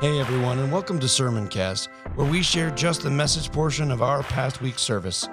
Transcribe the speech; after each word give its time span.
Hey 0.00 0.20
everyone, 0.20 0.60
and 0.60 0.70
welcome 0.70 1.00
to 1.00 1.06
Sermoncast, 1.06 1.88
where 2.14 2.30
we 2.30 2.40
share 2.40 2.70
just 2.70 3.02
the 3.02 3.10
message 3.10 3.50
portion 3.50 3.90
of 3.90 4.00
our 4.00 4.22
past 4.22 4.60
week's 4.60 4.80
service. 4.80 5.28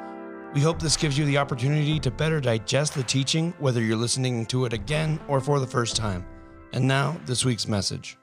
We 0.55 0.61
hope 0.61 0.79
this 0.79 0.97
gives 0.97 1.15
you 1.15 1.23
the 1.25 1.37
opportunity 1.37 1.99
to 1.99 2.09
better 2.09 2.41
digest 2.41 2.95
the 2.95 3.03
teaching, 3.03 3.53
whether 3.59 3.79
you're 3.79 3.95
listening 3.95 4.43
to 4.47 4.65
it 4.65 4.73
again 4.73 5.19
or 5.27 5.39
for 5.39 5.59
the 5.59 5.67
first 5.67 5.95
time. 5.95 6.25
And 6.73 6.87
now, 6.87 7.15
this 7.27 7.45
week's 7.45 7.67
message. 7.67 8.17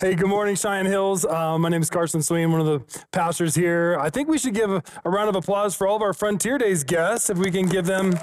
Hey, 0.00 0.14
good 0.14 0.28
morning, 0.28 0.56
Cheyenne 0.56 0.86
Hills. 0.86 1.26
Uh, 1.26 1.58
my 1.58 1.68
name 1.68 1.82
is 1.82 1.90
Karsten 1.90 2.22
Swain, 2.22 2.50
one 2.50 2.62
of 2.62 2.66
the 2.66 3.02
pastors 3.12 3.54
here. 3.54 3.98
I 4.00 4.08
think 4.08 4.30
we 4.30 4.38
should 4.38 4.54
give 4.54 4.70
a, 4.70 4.82
a 5.04 5.10
round 5.10 5.28
of 5.28 5.36
applause 5.36 5.76
for 5.76 5.86
all 5.86 5.96
of 5.96 6.02
our 6.02 6.14
Frontier 6.14 6.56
Days 6.56 6.84
guests, 6.84 7.28
if 7.28 7.36
we 7.36 7.50
can 7.50 7.66
give 7.66 7.84
them 7.84 8.14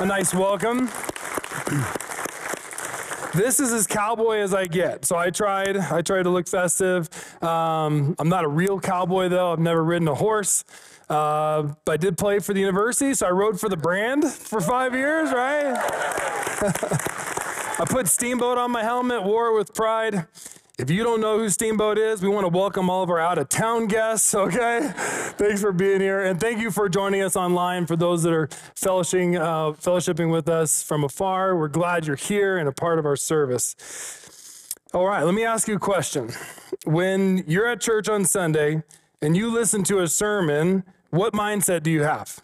a 0.00 0.06
nice 0.06 0.32
welcome. 0.32 0.88
This 3.34 3.60
is 3.60 3.72
as 3.72 3.86
cowboy 3.86 4.38
as 4.38 4.54
I 4.54 4.66
get. 4.66 5.04
So 5.04 5.16
I 5.16 5.30
tried. 5.30 5.76
I 5.76 6.02
tried 6.02 6.24
to 6.24 6.30
look 6.30 6.48
festive. 6.48 7.08
Um, 7.42 8.14
I'm 8.18 8.28
not 8.28 8.44
a 8.44 8.48
real 8.48 8.80
cowboy 8.80 9.28
though. 9.28 9.52
I've 9.52 9.58
never 9.58 9.82
ridden 9.84 10.08
a 10.08 10.14
horse. 10.14 10.64
Uh, 11.08 11.74
but 11.84 11.92
I 11.92 11.96
did 11.96 12.16
play 12.16 12.38
for 12.38 12.54
the 12.54 12.60
university, 12.60 13.14
so 13.14 13.26
I 13.26 13.30
rode 13.30 13.58
for 13.58 13.68
the 13.68 13.76
brand 13.76 14.24
for 14.24 14.60
five 14.60 14.94
years, 14.94 15.32
right? 15.32 15.74
I 17.80 17.84
put 17.88 18.06
Steamboat 18.06 18.58
on 18.58 18.70
my 18.70 18.84
helmet, 18.84 19.24
wore 19.24 19.48
it 19.48 19.56
with 19.56 19.74
pride. 19.74 20.26
If 20.80 20.88
you 20.88 21.04
don't 21.04 21.20
know 21.20 21.36
who 21.36 21.50
Steamboat 21.50 21.98
is, 21.98 22.22
we 22.22 22.30
want 22.30 22.44
to 22.44 22.48
welcome 22.48 22.88
all 22.88 23.02
of 23.02 23.10
our 23.10 23.18
out 23.18 23.36
of 23.36 23.50
town 23.50 23.86
guests, 23.86 24.34
okay? 24.34 24.90
Thanks 24.94 25.60
for 25.60 25.72
being 25.72 26.00
here. 26.00 26.22
And 26.22 26.40
thank 26.40 26.58
you 26.58 26.70
for 26.70 26.88
joining 26.88 27.20
us 27.20 27.36
online. 27.36 27.84
For 27.84 27.96
those 27.96 28.22
that 28.22 28.32
are 28.32 28.46
fellowshipping, 28.76 29.38
uh, 29.38 29.76
fellowshipping 29.76 30.32
with 30.32 30.48
us 30.48 30.82
from 30.82 31.04
afar, 31.04 31.54
we're 31.54 31.68
glad 31.68 32.06
you're 32.06 32.16
here 32.16 32.56
and 32.56 32.66
a 32.66 32.72
part 32.72 32.98
of 32.98 33.04
our 33.04 33.14
service. 33.14 33.76
All 34.94 35.06
right, 35.06 35.22
let 35.22 35.34
me 35.34 35.44
ask 35.44 35.68
you 35.68 35.74
a 35.74 35.78
question. 35.78 36.30
When 36.86 37.44
you're 37.46 37.66
at 37.66 37.82
church 37.82 38.08
on 38.08 38.24
Sunday 38.24 38.82
and 39.20 39.36
you 39.36 39.52
listen 39.52 39.84
to 39.84 39.98
a 39.98 40.08
sermon, 40.08 40.84
what 41.10 41.34
mindset 41.34 41.82
do 41.82 41.90
you 41.90 42.04
have? 42.04 42.40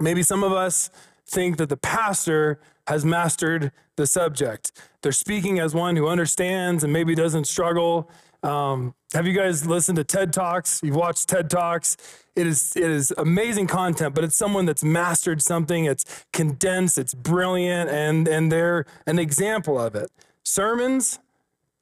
Maybe 0.00 0.24
some 0.24 0.42
of 0.42 0.50
us 0.50 0.90
think 1.28 1.58
that 1.58 1.68
the 1.68 1.76
pastor 1.76 2.58
has 2.86 3.04
mastered 3.04 3.70
the 3.96 4.06
subject. 4.06 4.72
They're 5.02 5.12
speaking 5.12 5.58
as 5.58 5.74
one 5.74 5.96
who 5.96 6.08
understands 6.08 6.82
and 6.82 6.92
maybe 6.92 7.14
doesn't 7.14 7.46
struggle. 7.46 8.10
Um, 8.42 8.94
have 9.12 9.26
you 9.26 9.34
guys 9.34 9.66
listened 9.66 9.96
to 9.96 10.04
TED 10.04 10.32
Talks? 10.32 10.80
You've 10.82 10.96
watched 10.96 11.28
TED 11.28 11.50
Talks. 11.50 11.96
It 12.34 12.46
is, 12.46 12.72
it 12.76 12.84
is 12.84 13.12
amazing 13.18 13.66
content, 13.66 14.14
but 14.14 14.24
it's 14.24 14.36
someone 14.36 14.64
that's 14.64 14.84
mastered 14.84 15.42
something. 15.42 15.84
It's 15.84 16.24
condensed, 16.32 16.98
it's 16.98 17.14
brilliant, 17.14 17.90
and, 17.90 18.28
and 18.28 18.50
they're 18.50 18.86
an 19.06 19.18
example 19.18 19.78
of 19.78 19.94
it. 19.94 20.10
Sermons 20.44 21.18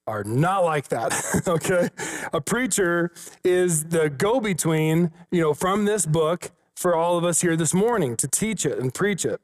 are 0.07 0.25
not 0.25 0.65
like 0.65 0.89
that, 0.89 1.43
okay? 1.49 1.91
A 2.33 2.41
preacher 2.41 3.13
is 3.45 3.85
the 3.85 4.09
go 4.09 4.41
between, 4.41 5.11
you 5.31 5.43
know, 5.43 5.55
from 5.55 5.85
this 5.85 6.07
book 6.07 6.51
for 6.77 6.95
all 6.95 7.19
of 7.19 7.25
us 7.25 7.41
here 7.41 7.57
this 7.57 7.75
morning 7.75 8.17
to 8.17 8.29
teach 8.29 8.65
it 8.65 8.79
and 8.79 8.95
preach 8.95 9.25
it 9.25 9.41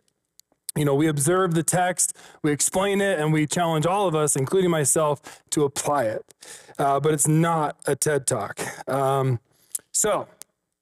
you 0.75 0.86
know, 0.86 0.94
we 0.94 1.06
observe 1.06 1.55
the 1.55 1.62
text, 1.62 2.16
we 2.42 2.50
explain 2.50 3.00
it, 3.00 3.19
and 3.19 3.33
we 3.33 3.47
challenge 3.47 3.84
all 3.84 4.08
of 4.08 4.14
us, 4.14 4.36
including 4.36 4.70
myself, 4.70 5.42
to 5.50 5.64
apply 5.64 6.05
it. 6.05 6.34
Uh, 6.78 6.98
but 6.98 7.12
it's 7.12 7.28
not 7.28 7.77
a 7.86 7.94
TED 7.94 8.27
Talk. 8.27 8.61
Um, 8.89 9.39
so, 9.91 10.28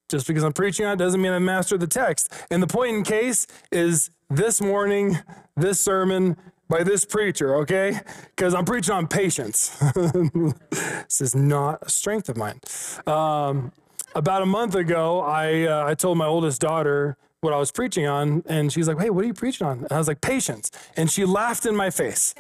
just 0.09 0.27
because 0.29 0.45
I'm 0.45 0.53
preaching 0.53 0.87
on 0.87 0.93
it 0.93 0.97
doesn't 0.97 1.21
mean 1.21 1.33
I 1.33 1.41
mastered 1.41 1.81
the 1.81 1.89
text. 1.89 2.33
And 2.51 2.63
the 2.63 2.69
point 2.69 2.97
in 2.97 3.03
case 3.03 3.47
is 3.73 4.11
this 4.29 4.61
morning, 4.61 5.19
this 5.57 5.81
sermon 5.81 6.37
by 6.69 6.85
this 6.85 7.05
preacher, 7.05 7.57
okay? 7.57 8.01
Because 8.37 8.55
I'm 8.55 8.65
preaching 8.65 8.95
on 8.95 9.09
patience. 9.09 9.77
this 9.95 11.21
is 11.21 11.35
not 11.35 11.83
a 11.83 11.89
strength 11.91 12.29
of 12.29 12.37
mine. 12.37 12.61
Um, 13.09 13.73
about 14.15 14.43
a 14.43 14.47
month 14.47 14.75
ago, 14.75 15.21
I, 15.21 15.65
uh, 15.65 15.87
I 15.87 15.95
told 15.95 16.19
my 16.19 16.27
oldest 16.27 16.61
daughter 16.61 17.17
what 17.41 17.53
I 17.53 17.57
was 17.57 17.71
preaching 17.71 18.07
on, 18.07 18.43
and 18.47 18.73
she's 18.73 18.87
like, 18.87 18.99
"Hey, 18.99 19.11
what 19.11 19.25
are 19.25 19.27
you 19.27 19.35
preaching 19.35 19.67
on?" 19.67 19.79
And 19.79 19.93
I 19.93 19.99
was 19.99 20.09
like, 20.09 20.21
"Patience," 20.21 20.71
and 20.97 21.11
she 21.11 21.25
laughed 21.25 21.67
in 21.67 21.75
my 21.77 21.91
face. 21.91 22.35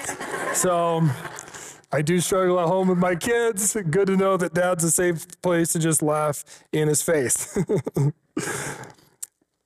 so. 0.54 1.08
I 1.92 2.02
do 2.02 2.20
struggle 2.20 2.60
at 2.60 2.68
home 2.68 2.86
with 2.86 2.98
my 2.98 3.16
kids. 3.16 3.74
Good 3.90 4.06
to 4.06 4.16
know 4.16 4.36
that 4.36 4.54
dad's 4.54 4.84
a 4.84 4.92
safe 4.92 5.26
place 5.42 5.72
to 5.72 5.80
just 5.80 6.02
laugh 6.02 6.44
in 6.72 6.86
his 6.86 7.02
face. 7.02 7.58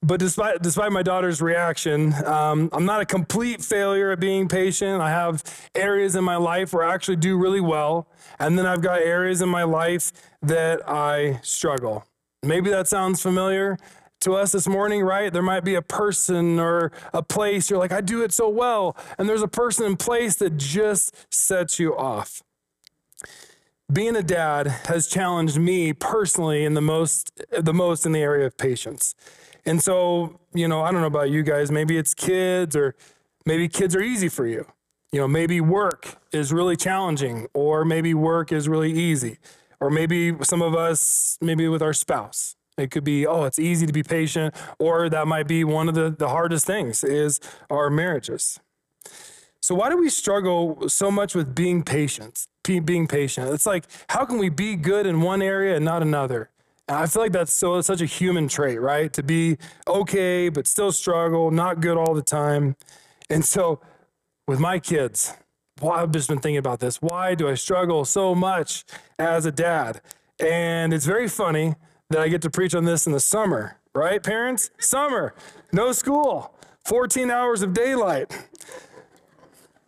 but 0.05 0.21
despite 0.21 0.61
despite 0.63 0.93
my 0.93 1.03
daughter's 1.03 1.41
reaction, 1.41 2.13
um, 2.27 2.69
I'm 2.73 2.85
not 2.85 3.01
a 3.01 3.07
complete 3.07 3.63
failure 3.63 4.13
at 4.13 4.21
being 4.21 4.49
patient. 4.49 5.01
I 5.01 5.11
have 5.11 5.43
areas 5.75 6.15
in 6.15 6.23
my 6.23 6.37
life 6.37 6.75
where 6.75 6.85
I 6.85 6.93
actually 6.93 7.17
do 7.17 7.39
really 7.39 7.61
well, 7.61 8.07
and 8.39 8.59
then 8.59 8.67
I've 8.67 8.83
got 8.83 9.01
areas 9.01 9.41
in 9.41 9.49
my 9.49 9.63
life 9.63 10.13
that 10.43 10.87
I 10.89 11.41
struggle. 11.43 12.05
Maybe 12.43 12.69
that 12.69 12.87
sounds 12.87 13.23
familiar 13.23 13.79
to 14.21 14.35
us 14.35 14.53
this 14.53 14.69
morning, 14.69 15.03
right? 15.03 15.33
There 15.33 15.43
might 15.43 15.65
be 15.65 15.75
a 15.75 15.83
person 15.83 16.59
or 16.59 16.93
a 17.15 17.23
place 17.23 17.71
you're 17.71 17.79
like, 17.79 17.93
I 17.93 18.03
do 18.03 18.23
it 18.23 18.33
so 18.33 18.49
well. 18.49 18.97
And 19.19 19.29
there's 19.29 19.43
a 19.43 19.49
person 19.49 19.87
in 19.87 19.97
place 19.97 20.37
that 20.37 20.57
just 20.57 21.15
sets 21.33 21.79
you 21.79 21.97
off. 21.97 22.43
Being 23.93 24.17
a 24.17 24.23
dad 24.23 24.67
has 24.87 25.07
challenged 25.07 25.59
me 25.59 25.93
personally 25.93 26.65
in 26.65 26.75
the 26.75 26.81
most 26.83 27.41
the 27.51 27.75
most 27.75 28.05
in 28.05 28.13
the 28.13 28.21
area 28.21 28.47
of 28.47 28.59
patience. 28.59 29.15
And 29.67 29.83
so, 29.83 30.41
you 30.53 30.69
know, 30.69 30.83
I 30.83 30.93
don't 30.93 31.01
know 31.01 31.07
about 31.07 31.31
you 31.31 31.43
guys, 31.43 31.71
maybe 31.71 31.97
it's 31.97 32.15
kids 32.15 32.77
or 32.77 32.95
maybe 33.47 33.69
kids 33.69 33.97
are 33.97 34.03
easy 34.03 34.29
for 34.29 34.47
you. 34.47 34.67
You 35.13 35.21
know, 35.21 35.29
maybe 35.29 35.61
work 35.61 36.17
is 36.33 36.53
really 36.53 36.77
challenging 36.77 37.47
or 37.55 37.85
maybe 37.85 38.15
work 38.15 38.53
is 38.53 38.69
really 38.69 38.93
easy. 38.93 39.39
Or 39.81 39.91
maybe 39.91 40.35
some 40.43 40.63
of 40.63 40.75
us 40.75 41.39
maybe 41.41 41.69
with 41.69 41.83
our 41.83 41.93
spouse 41.93 42.57
it 42.77 42.91
could 42.91 43.05
be, 43.05 43.27
oh, 43.27 43.45
it's 43.45 43.59
easy 43.59 43.87
to 43.87 43.93
be 43.93 44.03
patient, 44.03 44.55
or 44.79 45.09
that 45.09 45.29
might 45.29 45.47
be 45.47 45.63
one 45.65 45.89
of 45.89 45.95
the, 45.95 46.11
the 46.11 46.29
hardest 46.29 46.67
things 46.67 47.05
is 47.05 47.41
our 47.71 47.89
marriages. 47.91 48.59
So 49.61 49.75
why 49.75 49.89
do 49.91 49.97
we 49.97 50.11
struggle 50.11 50.89
so 50.89 51.11
much 51.11 51.35
with 51.35 51.55
being 51.55 51.83
patient? 51.83 52.47
Being 52.65 53.07
patient. 53.07 53.51
It's 53.51 53.67
like, 53.67 53.85
how 54.09 54.25
can 54.25 54.39
we 54.39 54.49
be 54.49 54.77
good 54.77 55.07
in 55.07 55.21
one 55.21 55.41
area 55.41 55.77
and 55.77 55.85
not 55.85 56.03
another? 56.03 56.51
And 56.89 56.99
I 56.99 57.07
feel 57.07 57.23
like 57.23 57.33
that's 57.33 57.53
so 57.53 57.81
such 57.81 58.01
a 58.01 58.07
human 58.07 58.49
trait, 58.49 58.81
right? 58.81 59.13
To 59.15 59.23
be 59.23 59.57
okay, 59.87 60.49
but 60.49 60.67
still 60.67 60.93
struggle, 60.93 61.51
not 61.51 61.81
good 61.81 61.97
all 61.97 62.15
the 62.15 62.23
time. 62.23 62.77
And 63.31 63.45
so 63.45 63.81
with 64.47 64.59
my 64.59 64.79
kids, 64.79 65.33
well, 65.81 65.93
I've 65.93 66.13
just 66.13 66.29
been 66.29 66.39
thinking 66.39 66.59
about 66.59 66.81
this. 66.81 67.01
Why 67.01 67.35
do 67.35 67.49
I 67.49 67.55
struggle 67.55 68.05
so 68.05 68.35
much 68.35 68.85
as 69.19 69.47
a 69.47 69.53
dad? 69.53 70.01
And 70.39 70.93
it's 70.93 71.07
very 71.07 71.29
funny 71.29 71.75
that 72.11 72.21
I 72.21 72.29
get 72.29 72.43
to 72.43 72.51
preach 72.51 72.75
on 72.75 72.85
this 72.85 73.07
in 73.07 73.13
the 73.13 73.21
summer, 73.21 73.79
right, 73.95 74.23
parents? 74.23 74.71
Summer, 74.79 75.35
no 75.73 75.93
school, 75.93 76.55
14 76.85 77.31
hours 77.31 77.63
of 77.63 77.73
daylight. 77.73 78.31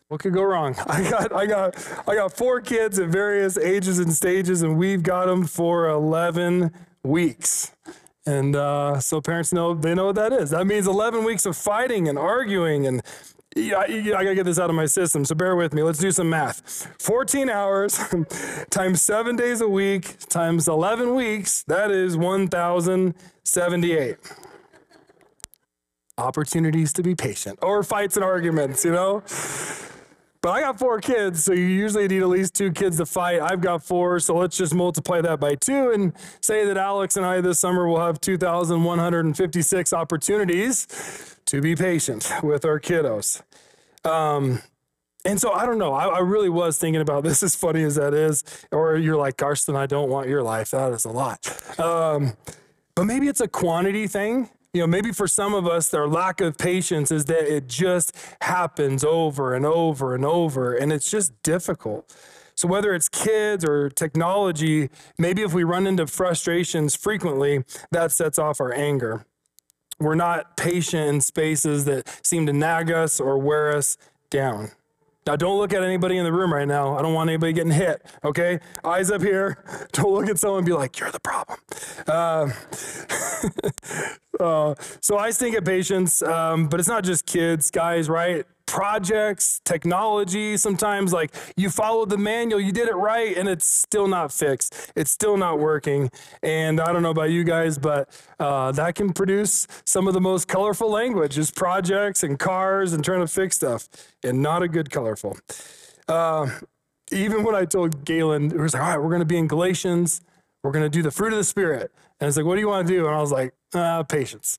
What 0.08 0.20
could 0.20 0.34
go 0.34 0.42
wrong? 0.42 0.76
I 0.86 1.08
got, 1.08 1.34
I 1.34 1.46
got, 1.46 2.08
I 2.08 2.14
got 2.14 2.32
four 2.36 2.60
kids 2.60 2.98
at 2.98 3.08
various 3.08 3.58
ages 3.58 3.98
and 3.98 4.12
stages, 4.12 4.62
and 4.62 4.76
we've 4.78 5.02
got 5.02 5.26
them 5.26 5.46
for 5.46 5.88
11 5.88 6.72
weeks. 7.02 7.72
And 8.24 8.56
uh, 8.56 9.00
so 9.00 9.20
parents 9.20 9.52
know 9.52 9.74
they 9.74 9.94
know 9.94 10.06
what 10.06 10.16
that 10.16 10.32
is. 10.32 10.50
That 10.50 10.66
means 10.66 10.86
11 10.88 11.24
weeks 11.24 11.46
of 11.46 11.56
fighting 11.56 12.08
and 12.08 12.18
arguing 12.18 12.86
and 12.86 13.02
I, 13.56 13.84
I 13.84 14.22
gotta 14.22 14.34
get 14.34 14.44
this 14.44 14.58
out 14.58 14.68
of 14.68 14.76
my 14.76 14.84
system, 14.84 15.24
so 15.24 15.34
bear 15.34 15.56
with 15.56 15.72
me. 15.72 15.82
Let's 15.82 15.98
do 15.98 16.10
some 16.10 16.28
math. 16.28 16.94
14 17.00 17.48
hours 17.48 17.98
times 18.70 19.00
seven 19.00 19.34
days 19.34 19.62
a 19.62 19.68
week 19.68 20.18
times 20.28 20.68
11 20.68 21.14
weeks, 21.14 21.62
that 21.62 21.90
is 21.90 22.18
1,078. 22.18 24.16
Opportunities 26.18 26.92
to 26.92 27.02
be 27.02 27.14
patient 27.14 27.58
or 27.62 27.82
fights 27.82 28.16
and 28.16 28.24
arguments, 28.24 28.84
you 28.84 28.92
know? 28.92 29.22
But 30.46 30.52
I 30.52 30.60
got 30.60 30.78
four 30.78 31.00
kids, 31.00 31.42
so 31.42 31.52
you 31.52 31.64
usually 31.64 32.06
need 32.06 32.22
at 32.22 32.28
least 32.28 32.54
two 32.54 32.70
kids 32.70 32.98
to 32.98 33.04
fight. 33.04 33.40
I've 33.40 33.60
got 33.60 33.82
four, 33.82 34.20
so 34.20 34.36
let's 34.36 34.56
just 34.56 34.76
multiply 34.76 35.20
that 35.20 35.40
by 35.40 35.56
two 35.56 35.90
and 35.90 36.12
say 36.40 36.64
that 36.66 36.76
Alex 36.76 37.16
and 37.16 37.26
I 37.26 37.40
this 37.40 37.58
summer 37.58 37.88
will 37.88 37.98
have 37.98 38.20
2,156 38.20 39.92
opportunities 39.92 41.36
to 41.46 41.60
be 41.60 41.74
patient 41.74 42.32
with 42.44 42.64
our 42.64 42.78
kiddos. 42.78 43.42
Um, 44.04 44.62
and 45.24 45.40
so 45.40 45.50
I 45.50 45.66
don't 45.66 45.78
know. 45.78 45.92
I, 45.92 46.06
I, 46.06 46.18
really 46.20 46.48
was 46.48 46.78
thinking 46.78 47.02
about 47.02 47.24
this, 47.24 47.42
as 47.42 47.56
funny 47.56 47.82
as 47.82 47.96
that 47.96 48.14
is. 48.14 48.44
Or 48.70 48.96
you're 48.96 49.16
like, 49.16 49.36
Karsten, 49.36 49.74
I 49.74 49.86
don't 49.86 50.08
want 50.08 50.28
your 50.28 50.44
life. 50.44 50.70
That 50.70 50.92
is 50.92 51.04
a 51.04 51.10
lot. 51.10 51.40
Um, 51.80 52.34
but 52.94 53.02
maybe 53.02 53.26
it's 53.26 53.40
a 53.40 53.48
quantity 53.48 54.06
thing. 54.06 54.48
You 54.76 54.82
know, 54.82 54.88
maybe 54.88 55.10
for 55.10 55.26
some 55.26 55.54
of 55.54 55.66
us, 55.66 55.88
their 55.88 56.06
lack 56.06 56.42
of 56.42 56.58
patience 56.58 57.10
is 57.10 57.24
that 57.24 57.50
it 57.50 57.66
just 57.66 58.14
happens 58.42 59.04
over 59.04 59.54
and 59.54 59.64
over 59.64 60.14
and 60.14 60.22
over, 60.22 60.74
and 60.74 60.92
it's 60.92 61.10
just 61.10 61.32
difficult. 61.42 62.14
So, 62.54 62.68
whether 62.68 62.92
it's 62.92 63.08
kids 63.08 63.64
or 63.64 63.88
technology, 63.88 64.90
maybe 65.16 65.40
if 65.40 65.54
we 65.54 65.64
run 65.64 65.86
into 65.86 66.06
frustrations 66.06 66.94
frequently, 66.94 67.64
that 67.90 68.12
sets 68.12 68.38
off 68.38 68.60
our 68.60 68.70
anger. 68.70 69.24
We're 69.98 70.14
not 70.14 70.58
patient 70.58 71.08
in 71.08 71.20
spaces 71.22 71.86
that 71.86 72.20
seem 72.22 72.44
to 72.44 72.52
nag 72.52 72.90
us 72.90 73.18
or 73.18 73.38
wear 73.38 73.74
us 73.74 73.96
down. 74.28 74.72
Now, 75.26 75.34
don't 75.34 75.58
look 75.58 75.72
at 75.72 75.82
anybody 75.82 76.18
in 76.18 76.24
the 76.24 76.32
room 76.32 76.54
right 76.54 76.68
now. 76.68 76.96
I 76.96 77.02
don't 77.02 77.12
want 77.12 77.28
anybody 77.28 77.52
getting 77.52 77.72
hit, 77.72 78.06
okay? 78.22 78.60
Eyes 78.84 79.10
up 79.10 79.22
here. 79.22 79.64
Don't 79.92 80.12
look 80.12 80.28
at 80.28 80.38
someone 80.38 80.58
and 80.58 80.66
be 80.66 80.72
like, 80.72 81.00
you're 81.00 81.10
the 81.10 81.18
problem. 81.18 81.58
Uh, 82.06 82.50
uh, 84.40 84.74
so 85.00 85.18
I 85.18 85.30
stink 85.30 85.56
at 85.56 85.64
patience, 85.64 86.22
um, 86.22 86.68
but 86.68 86.80
it's 86.80 86.88
not 86.88 87.04
just 87.04 87.26
kids, 87.26 87.70
guys, 87.70 88.08
right? 88.08 88.46
projects, 88.66 89.60
technology. 89.64 90.56
Sometimes, 90.56 91.12
like 91.12 91.34
you 91.56 91.70
followed 91.70 92.10
the 92.10 92.18
manual, 92.18 92.60
you 92.60 92.72
did 92.72 92.88
it 92.88 92.94
right, 92.94 93.36
and 93.36 93.48
it's 93.48 93.66
still 93.66 94.08
not 94.08 94.32
fixed. 94.32 94.92
It's 94.94 95.10
still 95.10 95.36
not 95.36 95.58
working. 95.58 96.10
And 96.42 96.80
I 96.80 96.92
don't 96.92 97.02
know 97.02 97.10
about 97.10 97.30
you 97.30 97.44
guys, 97.44 97.78
but 97.78 98.08
uh, 98.38 98.72
that 98.72 98.94
can 98.94 99.12
produce 99.12 99.66
some 99.84 100.06
of 100.08 100.14
the 100.14 100.20
most 100.20 100.48
colorful 100.48 100.90
language 100.90 101.38
is 101.38 101.50
projects 101.50 102.22
and 102.22 102.38
cars 102.38 102.92
and 102.92 103.04
trying 103.04 103.20
to 103.20 103.28
fix 103.28 103.56
stuff, 103.56 103.88
and 104.22 104.42
not 104.42 104.62
a 104.62 104.68
good 104.68 104.90
colorful. 104.90 105.38
Uh, 106.08 106.50
even 107.12 107.44
when 107.44 107.54
I 107.54 107.64
told 107.64 108.04
Galen, 108.04 108.50
it 108.50 108.58
was 108.58 108.74
like, 108.74 108.82
all 108.82 108.88
right, 108.90 108.98
we're 108.98 109.08
going 109.08 109.20
to 109.20 109.24
be 109.24 109.38
in 109.38 109.46
Galatians. 109.46 110.20
We're 110.62 110.72
going 110.72 110.84
to 110.84 110.90
do 110.90 111.02
the 111.02 111.12
fruit 111.12 111.32
of 111.32 111.38
the 111.38 111.44
Spirit. 111.44 111.92
And 112.18 112.26
it's 112.26 112.36
like, 112.36 112.46
what 112.46 112.54
do 112.54 112.60
you 112.60 112.68
want 112.68 112.88
to 112.88 112.92
do? 112.92 113.06
And 113.06 113.14
I 113.14 113.20
was 113.20 113.30
like, 113.30 113.54
uh, 113.76 114.02
patience. 114.04 114.58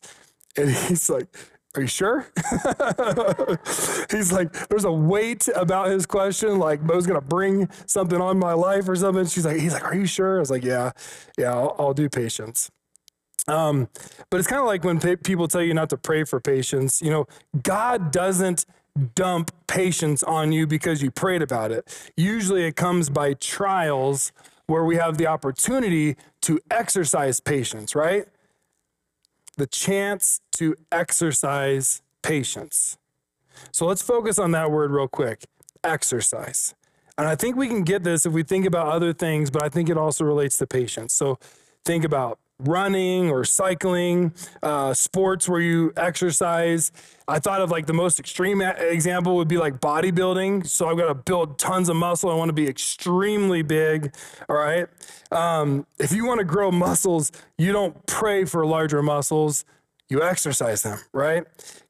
And 0.55 0.69
he's 0.71 1.09
like, 1.09 1.27
are 1.75 1.81
you 1.81 1.87
sure? 1.87 2.25
He's 4.09 4.31
like, 4.31 4.51
there's 4.67 4.83
a 4.83 4.91
weight 4.91 5.47
about 5.55 5.89
his 5.89 6.07
question, 6.07 6.57
like 6.57 6.81
Mo's 6.81 7.05
gonna 7.05 7.21
bring 7.21 7.69
something 7.85 8.19
on 8.19 8.39
my 8.39 8.53
life 8.53 8.89
or 8.89 8.95
something. 8.95 9.27
She's 9.27 9.45
like, 9.45 9.57
he's 9.57 9.73
like, 9.73 9.83
are 9.83 9.93
you 9.93 10.07
sure? 10.07 10.37
I 10.37 10.39
was 10.39 10.49
like, 10.49 10.63
yeah, 10.63 10.91
yeah, 11.37 11.53
I'll, 11.53 11.75
I'll 11.77 11.93
do 11.93 12.09
patience. 12.09 12.71
Um, 13.47 13.89
but 14.31 14.39
it's 14.39 14.47
kind 14.47 14.59
of 14.59 14.65
like 14.65 14.83
when 14.83 14.99
people 14.99 15.47
tell 15.47 15.61
you 15.61 15.73
not 15.75 15.89
to 15.91 15.97
pray 15.97 16.23
for 16.23 16.39
patience. 16.39 17.01
You 17.01 17.11
know, 17.11 17.27
God 17.61 18.11
doesn't 18.11 18.65
dump 19.15 19.51
patience 19.67 20.23
on 20.23 20.51
you 20.51 20.65
because 20.65 21.01
you 21.01 21.11
prayed 21.11 21.41
about 21.41 21.71
it. 21.71 22.11
Usually, 22.17 22.65
it 22.65 22.75
comes 22.75 23.09
by 23.09 23.33
trials 23.33 24.31
where 24.65 24.83
we 24.83 24.97
have 24.97 25.17
the 25.17 25.27
opportunity 25.27 26.15
to 26.41 26.59
exercise 26.71 27.39
patience, 27.39 27.95
right? 27.95 28.27
The 29.57 29.67
chance 29.67 30.39
to 30.53 30.75
exercise 30.91 32.01
patience. 32.21 32.97
So 33.71 33.85
let's 33.85 34.01
focus 34.01 34.39
on 34.39 34.51
that 34.51 34.71
word 34.71 34.91
real 34.91 35.07
quick 35.07 35.45
exercise. 35.83 36.73
And 37.17 37.27
I 37.27 37.35
think 37.35 37.55
we 37.55 37.67
can 37.67 37.83
get 37.83 38.03
this 38.03 38.25
if 38.25 38.33
we 38.33 38.43
think 38.43 38.65
about 38.65 38.87
other 38.87 39.13
things, 39.13 39.49
but 39.49 39.63
I 39.63 39.69
think 39.69 39.89
it 39.89 39.97
also 39.97 40.23
relates 40.23 40.57
to 40.59 40.67
patience. 40.67 41.13
So 41.13 41.39
think 41.83 42.03
about 42.03 42.39
running 42.59 43.29
or 43.29 43.45
cycling, 43.45 44.33
uh, 44.63 44.93
sports 44.93 45.47
where 45.47 45.61
you 45.61 45.93
exercise. 45.95 46.91
I 47.27 47.39
thought 47.39 47.61
of 47.61 47.69
like 47.69 47.85
the 47.85 47.93
most 47.93 48.19
extreme 48.19 48.61
example 48.61 49.35
would 49.35 49.47
be 49.47 49.57
like 49.57 49.79
bodybuilding. 49.79 50.65
So 50.67 50.87
I've 50.87 50.97
got 50.97 51.07
to 51.07 51.15
build 51.15 51.59
tons 51.59 51.89
of 51.89 51.95
muscle. 51.95 52.29
I 52.29 52.35
want 52.35 52.49
to 52.49 52.53
be 52.53 52.67
extremely 52.67 53.61
big. 53.61 54.15
All 54.49 54.55
right. 54.55 54.87
Um, 55.31 55.85
if 55.99 56.11
you 56.11 56.25
want 56.25 56.39
to 56.39 56.45
grow 56.45 56.71
muscles, 56.71 57.31
you 57.57 57.71
don't 57.71 58.05
pray 58.07 58.45
for 58.45 58.65
larger 58.65 59.03
muscles, 59.03 59.65
you 60.09 60.23
exercise 60.23 60.83
them, 60.83 60.99
right? 61.11 61.43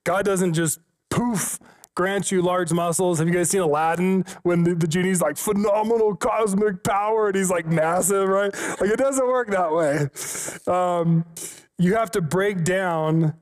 God 0.03 0.25
doesn't 0.25 0.53
just 0.53 0.79
poof 1.09 1.59
grant 1.97 2.31
you 2.31 2.43
large 2.43 2.71
muscles. 2.71 3.17
Have 3.17 3.27
you 3.27 3.33
guys 3.33 3.49
seen 3.49 3.61
Aladdin 3.61 4.23
when 4.43 4.63
the, 4.63 4.75
the 4.75 4.87
genie's 4.87 5.19
like 5.19 5.35
phenomenal 5.35 6.15
cosmic 6.15 6.83
power 6.83 7.27
and 7.27 7.35
he's 7.35 7.49
like 7.49 7.65
massive, 7.65 8.29
right? 8.29 8.53
Like 8.79 8.91
it 8.91 8.99
doesn't 8.99 9.27
work 9.27 9.49
that 9.49 9.73
way. 9.73 10.07
Um, 10.71 11.25
you 11.79 11.95
have 11.95 12.11
to 12.11 12.21
break 12.21 12.63
down 12.63 13.33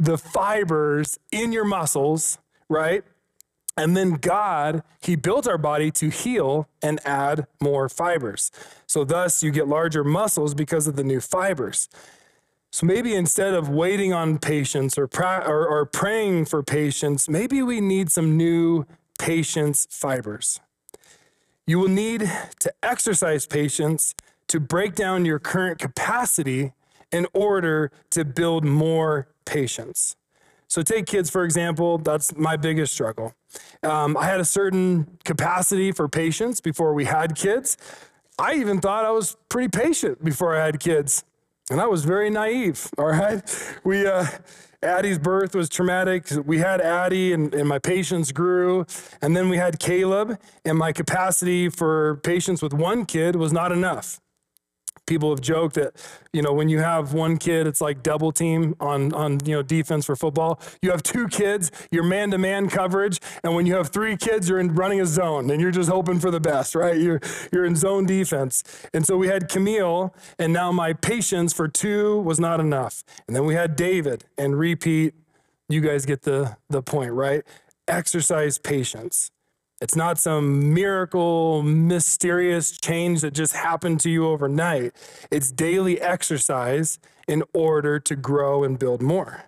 the 0.00 0.18
fibers 0.18 1.20
in 1.30 1.52
your 1.52 1.64
muscles, 1.64 2.38
right? 2.68 3.04
And 3.76 3.96
then 3.96 4.14
God, 4.14 4.82
He 5.00 5.14
built 5.14 5.46
our 5.46 5.56
body 5.56 5.92
to 5.92 6.08
heal 6.08 6.68
and 6.82 6.98
add 7.06 7.46
more 7.60 7.88
fibers. 7.88 8.50
So, 8.86 9.04
thus, 9.04 9.42
you 9.44 9.52
get 9.52 9.68
larger 9.68 10.02
muscles 10.02 10.54
because 10.54 10.88
of 10.88 10.96
the 10.96 11.04
new 11.04 11.20
fibers. 11.20 11.88
So 12.72 12.86
maybe 12.86 13.14
instead 13.14 13.54
of 13.54 13.68
waiting 13.68 14.12
on 14.12 14.38
patience 14.38 14.96
or, 14.96 15.08
pra- 15.08 15.44
or, 15.46 15.66
or 15.66 15.86
praying 15.86 16.44
for 16.44 16.62
patience, 16.62 17.28
maybe 17.28 17.62
we 17.62 17.80
need 17.80 18.10
some 18.12 18.36
new 18.36 18.86
patience 19.18 19.86
fibers. 19.90 20.60
You 21.66 21.78
will 21.78 21.88
need 21.88 22.30
to 22.60 22.72
exercise 22.82 23.46
patience 23.46 24.14
to 24.48 24.60
break 24.60 24.94
down 24.94 25.24
your 25.24 25.38
current 25.38 25.78
capacity 25.78 26.72
in 27.12 27.26
order 27.32 27.90
to 28.10 28.24
build 28.24 28.64
more 28.64 29.28
patience. 29.44 30.16
So, 30.68 30.82
take 30.82 31.06
kids, 31.06 31.28
for 31.28 31.44
example, 31.44 31.98
that's 31.98 32.36
my 32.36 32.56
biggest 32.56 32.92
struggle. 32.92 33.34
Um, 33.82 34.16
I 34.16 34.26
had 34.26 34.38
a 34.40 34.44
certain 34.44 35.18
capacity 35.24 35.90
for 35.90 36.08
patience 36.08 36.60
before 36.60 36.94
we 36.94 37.06
had 37.06 37.34
kids. 37.34 37.76
I 38.38 38.54
even 38.54 38.80
thought 38.80 39.04
I 39.04 39.10
was 39.10 39.36
pretty 39.48 39.68
patient 39.68 40.24
before 40.24 40.56
I 40.56 40.64
had 40.64 40.78
kids. 40.78 41.24
And 41.70 41.80
I 41.80 41.86
was 41.86 42.04
very 42.04 42.30
naive, 42.30 42.88
all 42.98 43.06
right? 43.06 43.42
We, 43.84 44.06
uh, 44.06 44.26
Addie's 44.82 45.18
birth 45.18 45.54
was 45.54 45.68
traumatic. 45.68 46.28
We 46.44 46.58
had 46.58 46.80
Addie, 46.80 47.32
and, 47.32 47.54
and 47.54 47.68
my 47.68 47.78
patience 47.78 48.32
grew. 48.32 48.86
And 49.22 49.36
then 49.36 49.48
we 49.48 49.56
had 49.56 49.78
Caleb, 49.78 50.38
and 50.64 50.76
my 50.76 50.92
capacity 50.92 51.68
for 51.68 52.16
patience 52.16 52.60
with 52.60 52.74
one 52.74 53.06
kid 53.06 53.36
was 53.36 53.52
not 53.52 53.72
enough 53.72 54.20
people 55.10 55.30
have 55.30 55.40
joked 55.40 55.74
that 55.74 55.92
you 56.32 56.40
know 56.40 56.52
when 56.52 56.68
you 56.68 56.78
have 56.78 57.12
one 57.12 57.36
kid 57.36 57.66
it's 57.66 57.80
like 57.80 58.00
double 58.00 58.30
team 58.30 58.76
on 58.78 59.12
on 59.12 59.38
you 59.44 59.56
know 59.56 59.60
defense 59.62 60.06
for 60.06 60.14
football. 60.14 60.60
You 60.80 60.92
have 60.92 61.02
two 61.02 61.26
kids 61.26 61.72
you're 61.90 62.04
man 62.04 62.30
to 62.30 62.38
man 62.38 62.68
coverage 62.70 63.20
and 63.42 63.56
when 63.56 63.66
you 63.66 63.74
have 63.74 63.88
three 63.88 64.16
kids 64.16 64.48
you're 64.48 64.60
in 64.60 64.72
running 64.76 65.00
a 65.00 65.06
zone 65.06 65.50
and 65.50 65.60
you're 65.60 65.72
just 65.72 65.90
hoping 65.90 66.20
for 66.20 66.30
the 66.30 66.38
best 66.38 66.76
right? 66.76 66.96
You're 66.96 67.20
you're 67.52 67.64
in 67.64 67.74
zone 67.74 68.06
defense. 68.06 68.62
And 68.94 69.04
so 69.04 69.16
we 69.16 69.26
had 69.26 69.48
Camille 69.48 70.14
and 70.38 70.52
now 70.52 70.70
my 70.70 70.92
patience 70.92 71.52
for 71.52 71.66
two 71.66 72.20
was 72.20 72.38
not 72.38 72.60
enough. 72.60 73.02
And 73.26 73.34
then 73.34 73.44
we 73.44 73.54
had 73.56 73.74
David 73.74 74.24
and 74.38 74.56
repeat 74.56 75.14
you 75.68 75.80
guys 75.80 76.06
get 76.06 76.22
the 76.22 76.56
the 76.68 76.82
point 76.82 77.12
right? 77.12 77.42
Exercise 77.88 78.58
patience 78.58 79.32
it's 79.80 79.96
not 79.96 80.18
some 80.18 80.74
miracle, 80.74 81.62
mysterious 81.62 82.72
change 82.78 83.22
that 83.22 83.32
just 83.32 83.54
happened 83.54 84.00
to 84.00 84.10
you 84.10 84.26
overnight. 84.26 84.92
It's 85.30 85.50
daily 85.50 86.00
exercise 86.00 86.98
in 87.26 87.42
order 87.54 87.98
to 88.00 88.16
grow 88.16 88.62
and 88.62 88.78
build 88.78 89.00
more. 89.00 89.44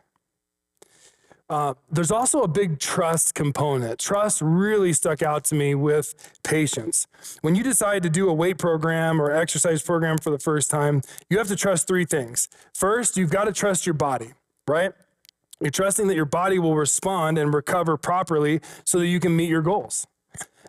Uh, 1.50 1.75
there's 1.90 2.11
also 2.11 2.40
a 2.40 2.49
big 2.49 2.79
trust 2.79 3.34
component. 3.34 3.99
Trust 3.99 4.40
really 4.40 4.94
stuck 4.94 5.20
out 5.20 5.44
to 5.44 5.55
me 5.55 5.75
with 5.75 6.14
patience. 6.43 7.06
When 7.43 7.55
you 7.55 7.62
decide 7.62 8.02
to 8.05 8.08
do 8.08 8.31
a 8.31 8.32
weight 8.32 8.56
program 8.56 9.20
or 9.20 9.31
exercise 9.31 9.83
program 9.83 10.16
for 10.16 10.30
the 10.30 10.38
first 10.38 10.71
time, 10.71 11.02
you 11.28 11.37
have 11.37 11.49
to 11.49 11.56
trust 11.56 11.87
three 11.87 12.06
things. 12.06 12.49
First, 12.73 13.18
you've 13.18 13.30
got 13.30 13.45
to 13.45 13.52
trust 13.52 13.85
your 13.85 13.92
body, 13.92 14.33
right? 14.66 14.92
You're 15.61 15.71
trusting 15.71 16.06
that 16.06 16.16
your 16.16 16.25
body 16.25 16.59
will 16.59 16.75
respond 16.75 17.37
and 17.37 17.52
recover 17.52 17.99
properly 17.99 18.61
so 18.87 18.99
that 18.99 19.09
you 19.09 19.21
can 19.21 19.37
meet 19.37 19.50
your 19.50 19.62
goals. 19.62 20.06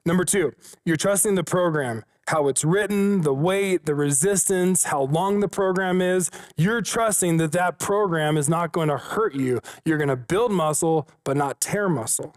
Number 0.06 0.26
two, 0.26 0.54
you're 0.86 0.98
trusting 0.98 1.36
the 1.36 1.46
program, 1.46 2.04
how 2.28 2.50
it's 2.50 2.66
written, 2.66 3.22
the 3.22 3.34
weight, 3.34 3.86
the 3.86 3.96
resistance, 3.96 4.86
how 4.86 5.04
long 5.04 5.40
the 5.40 5.48
program 5.48 6.02
is. 6.02 6.30
You're 6.58 6.82
trusting 6.82 7.38
that 7.38 7.54
that 7.54 7.80
program 7.80 8.38
is 8.38 8.50
not 8.50 8.74
going 8.74 8.90
to 8.90 8.98
hurt 8.98 9.34
you. 9.34 9.62
You're 9.86 9.98
going 9.98 10.10
to 10.10 10.18
build 10.18 10.52
muscle, 10.52 11.08
but 11.24 11.38
not 11.38 11.62
tear 11.62 11.88
muscle. 11.88 12.36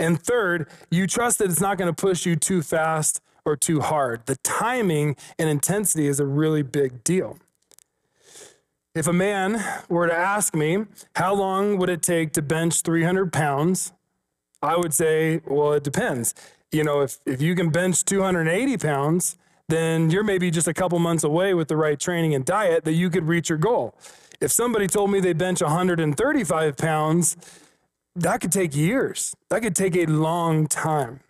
And 0.00 0.20
third, 0.20 0.68
you 0.90 1.06
trust 1.06 1.38
that 1.38 1.50
it's 1.50 1.60
not 1.60 1.78
going 1.78 1.92
to 1.92 2.00
push 2.00 2.26
you 2.26 2.34
too 2.34 2.62
fast 2.62 3.20
or 3.44 3.56
too 3.56 3.80
hard. 3.80 4.26
The 4.26 4.36
timing 4.36 5.14
and 5.38 5.48
intensity 5.48 6.08
is 6.08 6.18
a 6.18 6.26
really 6.26 6.62
big 6.62 7.04
deal. 7.04 7.38
If 8.92 9.06
a 9.06 9.12
man 9.12 9.62
were 9.88 10.08
to 10.08 10.14
ask 10.14 10.54
me, 10.54 10.86
how 11.14 11.34
long 11.34 11.78
would 11.78 11.90
it 11.90 12.02
take 12.02 12.32
to 12.32 12.42
bench 12.42 12.80
300 12.80 13.32
pounds? 13.32 13.92
I 14.62 14.76
would 14.76 14.94
say, 14.94 15.42
well, 15.46 15.74
it 15.74 15.84
depends 15.84 16.34
you 16.74 16.84
know, 16.84 17.00
if, 17.00 17.18
if 17.24 17.40
you 17.40 17.54
can 17.54 17.70
bench 17.70 18.04
280 18.04 18.76
pounds, 18.78 19.38
then 19.68 20.10
you're 20.10 20.24
maybe 20.24 20.50
just 20.50 20.68
a 20.68 20.74
couple 20.74 20.98
months 20.98 21.24
away 21.24 21.54
with 21.54 21.68
the 21.68 21.76
right 21.76 21.98
training 21.98 22.34
and 22.34 22.44
diet 22.44 22.84
that 22.84 22.92
you 22.92 23.08
could 23.08 23.26
reach 23.26 23.48
your 23.48 23.58
goal. 23.58 23.94
If 24.40 24.50
somebody 24.52 24.86
told 24.86 25.10
me 25.10 25.20
they 25.20 25.32
bench 25.32 25.62
135 25.62 26.76
pounds, 26.76 27.36
that 28.16 28.40
could 28.40 28.52
take 28.52 28.76
years. 28.76 29.34
That 29.48 29.62
could 29.62 29.74
take 29.74 29.96
a 29.96 30.06
long 30.06 30.66
time. 30.66 31.20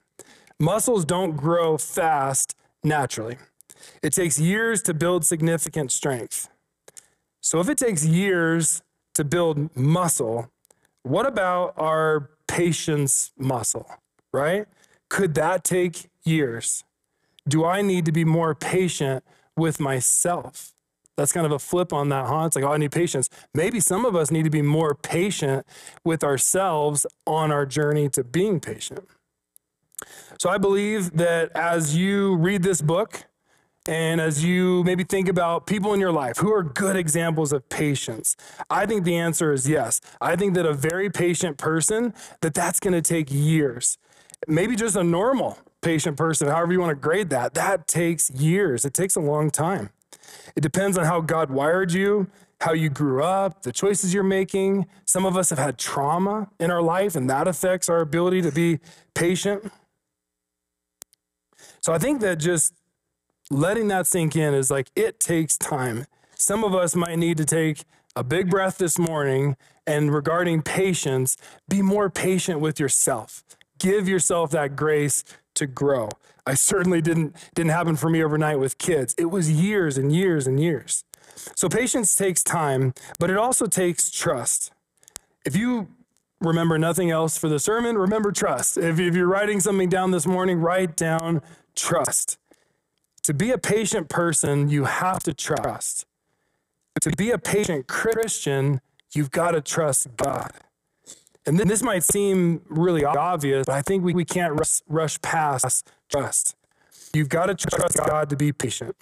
Muscles 0.58 1.04
don't 1.04 1.36
grow 1.36 1.78
fast 1.78 2.56
naturally. 2.82 3.38
It 4.02 4.12
takes 4.12 4.40
years 4.40 4.82
to 4.82 4.94
build 4.94 5.24
significant 5.24 5.92
strength. 5.92 6.48
So 7.40 7.60
if 7.60 7.68
it 7.68 7.78
takes 7.78 8.04
years 8.04 8.82
to 9.14 9.24
build 9.24 9.76
muscle, 9.76 10.50
what 11.02 11.26
about 11.26 11.74
our 11.76 12.30
patience 12.48 13.32
muscle, 13.36 13.86
right? 14.32 14.66
Could 15.14 15.34
that 15.34 15.62
take 15.62 16.10
years? 16.24 16.82
Do 17.46 17.64
I 17.64 17.82
need 17.82 18.04
to 18.06 18.10
be 18.10 18.24
more 18.24 18.52
patient 18.52 19.22
with 19.56 19.78
myself? 19.78 20.72
That's 21.16 21.30
kind 21.30 21.46
of 21.46 21.52
a 21.52 21.60
flip 21.60 21.92
on 21.92 22.08
that, 22.08 22.26
huh? 22.26 22.46
It's 22.46 22.56
like, 22.56 22.64
oh, 22.64 22.72
I 22.72 22.78
need 22.78 22.90
patience. 22.90 23.30
Maybe 23.54 23.78
some 23.78 24.04
of 24.04 24.16
us 24.16 24.32
need 24.32 24.42
to 24.42 24.50
be 24.50 24.60
more 24.60 24.92
patient 24.92 25.68
with 26.02 26.24
ourselves 26.24 27.06
on 27.28 27.52
our 27.52 27.64
journey 27.64 28.08
to 28.08 28.24
being 28.24 28.58
patient. 28.58 29.06
So 30.40 30.50
I 30.50 30.58
believe 30.58 31.16
that 31.16 31.52
as 31.54 31.96
you 31.96 32.34
read 32.34 32.64
this 32.64 32.82
book, 32.82 33.26
and 33.86 34.20
as 34.20 34.42
you 34.42 34.82
maybe 34.82 35.04
think 35.04 35.28
about 35.28 35.66
people 35.66 35.94
in 35.94 36.00
your 36.00 36.10
life 36.10 36.38
who 36.38 36.52
are 36.52 36.64
good 36.64 36.96
examples 36.96 37.52
of 37.52 37.68
patience, 37.68 38.34
I 38.68 38.84
think 38.84 39.04
the 39.04 39.16
answer 39.16 39.52
is 39.52 39.68
yes. 39.68 40.00
I 40.20 40.34
think 40.34 40.54
that 40.54 40.66
a 40.66 40.74
very 40.74 41.08
patient 41.08 41.56
person, 41.56 42.14
that 42.40 42.54
that's 42.54 42.80
going 42.80 42.94
to 42.94 43.02
take 43.02 43.28
years. 43.30 43.96
Maybe 44.46 44.76
just 44.76 44.96
a 44.96 45.04
normal 45.04 45.58
patient 45.80 46.16
person, 46.16 46.48
however 46.48 46.72
you 46.72 46.80
want 46.80 46.90
to 46.90 47.00
grade 47.00 47.30
that, 47.30 47.54
that 47.54 47.86
takes 47.86 48.30
years. 48.30 48.84
It 48.84 48.94
takes 48.94 49.16
a 49.16 49.20
long 49.20 49.50
time. 49.50 49.90
It 50.56 50.60
depends 50.60 50.96
on 50.96 51.04
how 51.04 51.20
God 51.20 51.50
wired 51.50 51.92
you, 51.92 52.28
how 52.60 52.72
you 52.72 52.88
grew 52.88 53.22
up, 53.22 53.62
the 53.62 53.72
choices 53.72 54.14
you're 54.14 54.22
making. 54.22 54.86
Some 55.04 55.26
of 55.26 55.36
us 55.36 55.50
have 55.50 55.58
had 55.58 55.78
trauma 55.78 56.48
in 56.58 56.70
our 56.70 56.82
life, 56.82 57.14
and 57.14 57.28
that 57.28 57.46
affects 57.46 57.88
our 57.88 58.00
ability 58.00 58.42
to 58.42 58.50
be 58.50 58.80
patient. 59.14 59.70
So 61.80 61.92
I 61.92 61.98
think 61.98 62.20
that 62.22 62.38
just 62.38 62.72
letting 63.50 63.88
that 63.88 64.06
sink 64.06 64.36
in 64.36 64.54
is 64.54 64.70
like 64.70 64.90
it 64.96 65.20
takes 65.20 65.58
time. 65.58 66.06
Some 66.34 66.64
of 66.64 66.74
us 66.74 66.96
might 66.96 67.18
need 67.18 67.36
to 67.36 67.44
take 67.44 67.84
a 68.16 68.24
big 68.24 68.48
breath 68.48 68.78
this 68.78 68.98
morning 68.98 69.56
and 69.86 70.14
regarding 70.14 70.62
patience, 70.62 71.36
be 71.68 71.82
more 71.82 72.08
patient 72.08 72.60
with 72.60 72.80
yourself. 72.80 73.44
Give 73.84 74.08
yourself 74.08 74.50
that 74.52 74.76
grace 74.76 75.24
to 75.56 75.66
grow. 75.66 76.08
I 76.46 76.54
certainly 76.54 77.02
didn't 77.02 77.36
didn't 77.54 77.72
happen 77.72 77.96
for 77.96 78.08
me 78.08 78.24
overnight 78.24 78.58
with 78.58 78.78
kids. 78.78 79.14
It 79.18 79.26
was 79.26 79.52
years 79.52 79.98
and 79.98 80.10
years 80.10 80.46
and 80.46 80.58
years. 80.58 81.04
So 81.54 81.68
patience 81.68 82.16
takes 82.16 82.42
time, 82.42 82.94
but 83.18 83.28
it 83.28 83.36
also 83.36 83.66
takes 83.66 84.10
trust. 84.10 84.72
If 85.44 85.54
you 85.54 85.88
remember 86.40 86.78
nothing 86.78 87.10
else 87.10 87.36
for 87.36 87.50
the 87.50 87.58
sermon, 87.58 87.98
remember 87.98 88.32
trust. 88.32 88.78
If, 88.78 88.98
if 88.98 89.14
you're 89.14 89.26
writing 89.26 89.60
something 89.60 89.90
down 89.90 90.12
this 90.12 90.26
morning, 90.26 90.60
write 90.60 90.96
down 90.96 91.42
trust. 91.74 92.38
To 93.24 93.34
be 93.34 93.50
a 93.50 93.58
patient 93.58 94.08
person, 94.08 94.70
you 94.70 94.84
have 94.84 95.22
to 95.24 95.34
trust. 95.34 96.06
To 97.02 97.10
be 97.10 97.30
a 97.30 97.38
patient 97.38 97.86
Christian, 97.86 98.80
you've 99.12 99.30
got 99.30 99.50
to 99.50 99.60
trust 99.60 100.16
God. 100.16 100.52
And 101.46 101.58
this 101.58 101.82
might 101.82 102.02
seem 102.04 102.62
really 102.68 103.04
obvious, 103.04 103.64
but 103.66 103.74
I 103.74 103.82
think 103.82 104.02
we, 104.02 104.14
we 104.14 104.24
can't 104.24 104.54
rush, 104.54 104.80
rush 104.88 105.20
past 105.20 105.90
trust. 106.10 106.56
You've 107.14 107.28
got 107.28 107.46
to 107.46 107.54
trust 107.54 107.98
God 107.98 108.30
to 108.30 108.36
be 108.36 108.52
patient. 108.52 108.96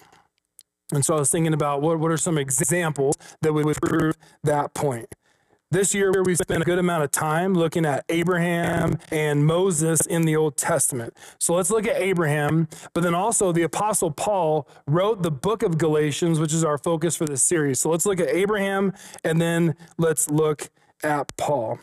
And 0.91 1.03
so 1.05 1.15
I 1.15 1.19
was 1.19 1.29
thinking 1.29 1.53
about 1.53 1.81
what, 1.81 1.99
what 1.99 2.11
are 2.11 2.17
some 2.17 2.37
examples 2.37 3.17
that 3.41 3.53
would 3.53 3.77
prove 3.81 4.15
that 4.43 4.73
point. 4.73 5.07
This 5.71 5.95
year, 5.95 6.11
we 6.23 6.35
spent 6.35 6.61
a 6.61 6.65
good 6.65 6.77
amount 6.77 7.03
of 7.03 7.09
time 7.09 7.55
looking 7.55 7.83
at 7.83 8.05
Abraham 8.07 8.99
and 9.09 9.43
Moses 9.43 10.05
in 10.05 10.21
the 10.21 10.35
Old 10.35 10.55
Testament. 10.55 11.17
So 11.39 11.55
let's 11.55 11.71
look 11.71 11.87
at 11.87 11.95
Abraham, 11.95 12.67
but 12.93 13.01
then 13.01 13.15
also 13.15 13.51
the 13.51 13.63
Apostle 13.63 14.11
Paul 14.11 14.67
wrote 14.85 15.23
the 15.23 15.31
book 15.31 15.63
of 15.63 15.79
Galatians, 15.79 16.39
which 16.39 16.53
is 16.53 16.63
our 16.63 16.77
focus 16.77 17.15
for 17.15 17.25
this 17.25 17.41
series. 17.41 17.79
So 17.79 17.89
let's 17.89 18.05
look 18.05 18.19
at 18.19 18.29
Abraham 18.29 18.93
and 19.23 19.41
then 19.41 19.75
let's 19.97 20.29
look 20.29 20.69
at 21.01 21.35
Paul. 21.37 21.79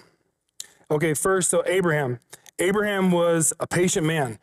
Okay, 0.90 1.14
first, 1.14 1.50
so 1.50 1.62
Abraham. 1.66 2.18
Abraham 2.58 3.12
was 3.12 3.52
a 3.60 3.66
patient 3.66 4.06
man. 4.06 4.38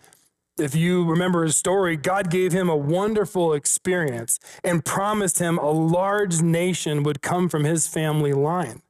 If 0.58 0.74
you 0.74 1.04
remember 1.06 1.44
his 1.44 1.58
story, 1.58 1.98
God 1.98 2.32
gave 2.32 2.54
him 2.54 2.70
a 2.70 2.76
wonderful 2.76 3.54
experience 3.54 4.40
and 4.64 4.84
promised 4.84 5.40
him 5.40 5.58
a 5.58 5.70
large 5.70 6.42
nation 6.42 7.04
would 7.04 7.22
come 7.22 7.50
from 7.50 7.66
his 7.66 7.88
family 7.88 8.34
line. 8.34 8.82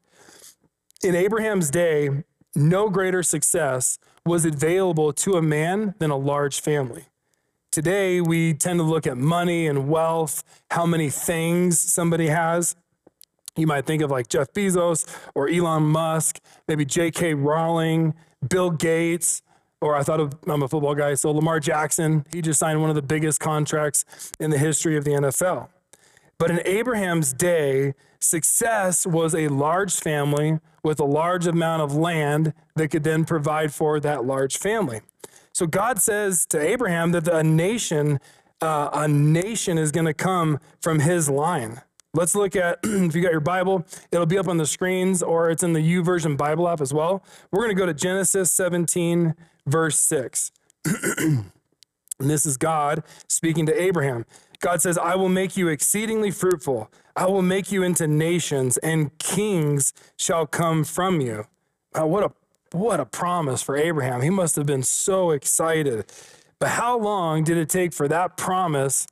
In 1.04 1.16
Abraham's 1.16 1.72
day, 1.72 2.24
no 2.56 2.90
greater 2.90 3.24
success 3.24 3.98
was 4.26 4.46
available 4.46 5.12
to 5.14 5.34
a 5.34 5.42
man 5.42 5.96
than 6.00 6.12
a 6.12 6.18
large 6.18 6.62
family. 6.62 7.06
Today, 7.72 8.22
we 8.22 8.54
tend 8.54 8.80
to 8.80 8.84
look 8.84 9.06
at 9.06 9.18
money 9.18 9.68
and 9.68 9.90
wealth, 9.90 10.44
how 10.72 10.86
many 10.86 11.10
things 11.10 11.80
somebody 11.80 12.28
has. 12.28 12.76
You 13.58 13.68
might 13.68 13.86
think 13.86 14.02
of 14.02 14.12
like 14.12 14.30
Jeff 14.30 14.54
Bezos 14.54 15.06
or 15.36 15.50
Elon 15.50 15.84
Musk, 15.84 16.40
maybe 16.68 16.86
J.K. 16.86 17.34
Rowling, 17.34 18.14
Bill 18.48 18.70
Gates, 18.70 19.42
or 19.82 19.96
I 19.96 20.04
thought 20.04 20.20
of, 20.20 20.34
I'm 20.48 20.64
a 20.64 20.68
football 20.68 20.96
guy, 20.96 21.14
so 21.16 21.32
Lamar 21.32 21.60
Jackson. 21.60 22.26
He 22.34 22.42
just 22.42 22.60
signed 22.60 22.82
one 22.82 22.90
of 22.90 22.96
the 22.96 23.02
biggest 23.02 23.40
contracts 23.40 24.32
in 24.40 24.50
the 24.50 24.58
history 24.58 24.98
of 24.98 25.04
the 25.04 25.12
NFL. 25.12 25.70
But 26.40 26.52
in 26.52 26.62
Abraham's 26.66 27.34
day, 27.34 27.94
success 28.20 29.08
was 29.08 29.34
a 29.34 29.48
large 29.48 29.96
family 29.96 30.60
with 30.84 31.00
a 31.00 31.06
large 31.06 31.48
amount 31.48 31.82
of 31.82 31.96
land 31.96 32.54
that 32.76 32.90
could 32.90 33.04
then 33.04 33.26
provide 33.26 33.74
for 33.74 34.00
that 34.00 34.26
large 34.26 34.58
family. 34.58 35.02
So 35.52 35.66
God 35.66 36.00
says 36.00 36.46
to 36.48 36.60
Abraham 36.60 37.12
that 37.12 37.28
a 37.28 37.44
nation, 37.44 38.20
uh, 38.62 38.90
a 38.94 39.08
nation 39.08 39.78
is 39.78 39.92
going 39.92 40.06
to 40.06 40.14
come 40.14 40.60
from 40.80 41.00
his 41.00 41.30
line. 41.30 41.82
Let's 42.18 42.34
look 42.34 42.56
at, 42.56 42.80
if 42.84 43.16
you 43.16 43.22
got 43.22 43.32
your 43.32 43.40
Bible, 43.40 43.86
it'll 44.12 44.26
be 44.26 44.40
up 44.40 44.48
on 44.48 44.58
the 44.58 44.66
screens 44.66 45.22
or 45.22 45.52
it's 45.52 45.62
in 45.62 45.74
the 45.74 45.80
YouVersion 45.80 46.36
Bible 46.36 46.68
app 46.68 46.82
as 46.82 46.92
well. 46.92 47.24
We're 47.52 47.62
going 47.64 47.76
to 47.76 47.80
go 47.80 47.86
to 47.86 47.94
Genesis 47.94 48.52
17, 48.52 49.36
verse 49.68 50.00
6. 50.00 50.52
and 51.20 51.52
this 52.20 52.44
is 52.44 52.58
God 52.58 53.04
speaking 53.28 53.68
to 53.68 53.82
Abraham. 53.82 54.26
God 54.60 54.82
says, 54.82 54.98
I 54.98 55.16
will 55.16 55.30
make 55.30 55.56
you 55.56 55.68
exceedingly 55.68 56.32
fruitful. 56.32 56.92
I 57.16 57.28
will 57.28 57.44
make 57.44 57.72
you 57.72 57.84
into 57.84 58.08
nations, 58.08 58.78
and 58.78 59.16
kings 59.20 59.94
shall 60.18 60.48
come 60.48 60.84
from 60.84 61.22
you. 61.22 61.46
What 61.94 62.24
a 62.24 62.32
what 62.76 63.00
a 63.00 63.06
promise 63.06 63.62
for 63.62 63.78
Abraham. 63.78 64.22
He 64.22 64.30
must 64.30 64.56
have 64.56 64.66
been 64.66 64.84
so 64.84 65.32
excited. 65.32 66.06
But 66.60 66.70
how 66.70 66.98
long 66.98 67.44
did 67.44 67.58
it 67.58 67.70
take 67.70 67.94
for 67.94 68.08
that 68.08 68.36
promise? 68.36 69.08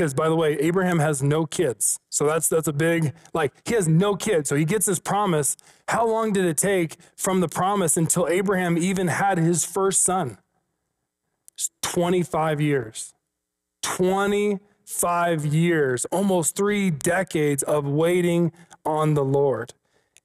Because 0.00 0.14
by 0.14 0.30
the 0.30 0.34
way, 0.34 0.54
Abraham 0.60 0.98
has 0.98 1.22
no 1.22 1.44
kids. 1.44 2.00
So 2.08 2.24
that's 2.24 2.48
that's 2.48 2.66
a 2.66 2.72
big 2.72 3.12
like 3.34 3.52
he 3.66 3.74
has 3.74 3.86
no 3.86 4.16
kids. 4.16 4.48
So 4.48 4.56
he 4.56 4.64
gets 4.64 4.86
this 4.86 4.98
promise. 4.98 5.58
How 5.88 6.06
long 6.06 6.32
did 6.32 6.46
it 6.46 6.56
take 6.56 6.96
from 7.18 7.40
the 7.40 7.48
promise 7.48 7.98
until 7.98 8.26
Abraham 8.26 8.78
even 8.78 9.08
had 9.08 9.36
his 9.36 9.66
first 9.66 10.02
son? 10.02 10.38
25 11.82 12.62
years. 12.62 13.12
25 13.82 15.44
years, 15.44 16.06
almost 16.06 16.56
three 16.56 16.88
decades 16.88 17.62
of 17.62 17.84
waiting 17.84 18.52
on 18.86 19.12
the 19.12 19.24
Lord. 19.24 19.74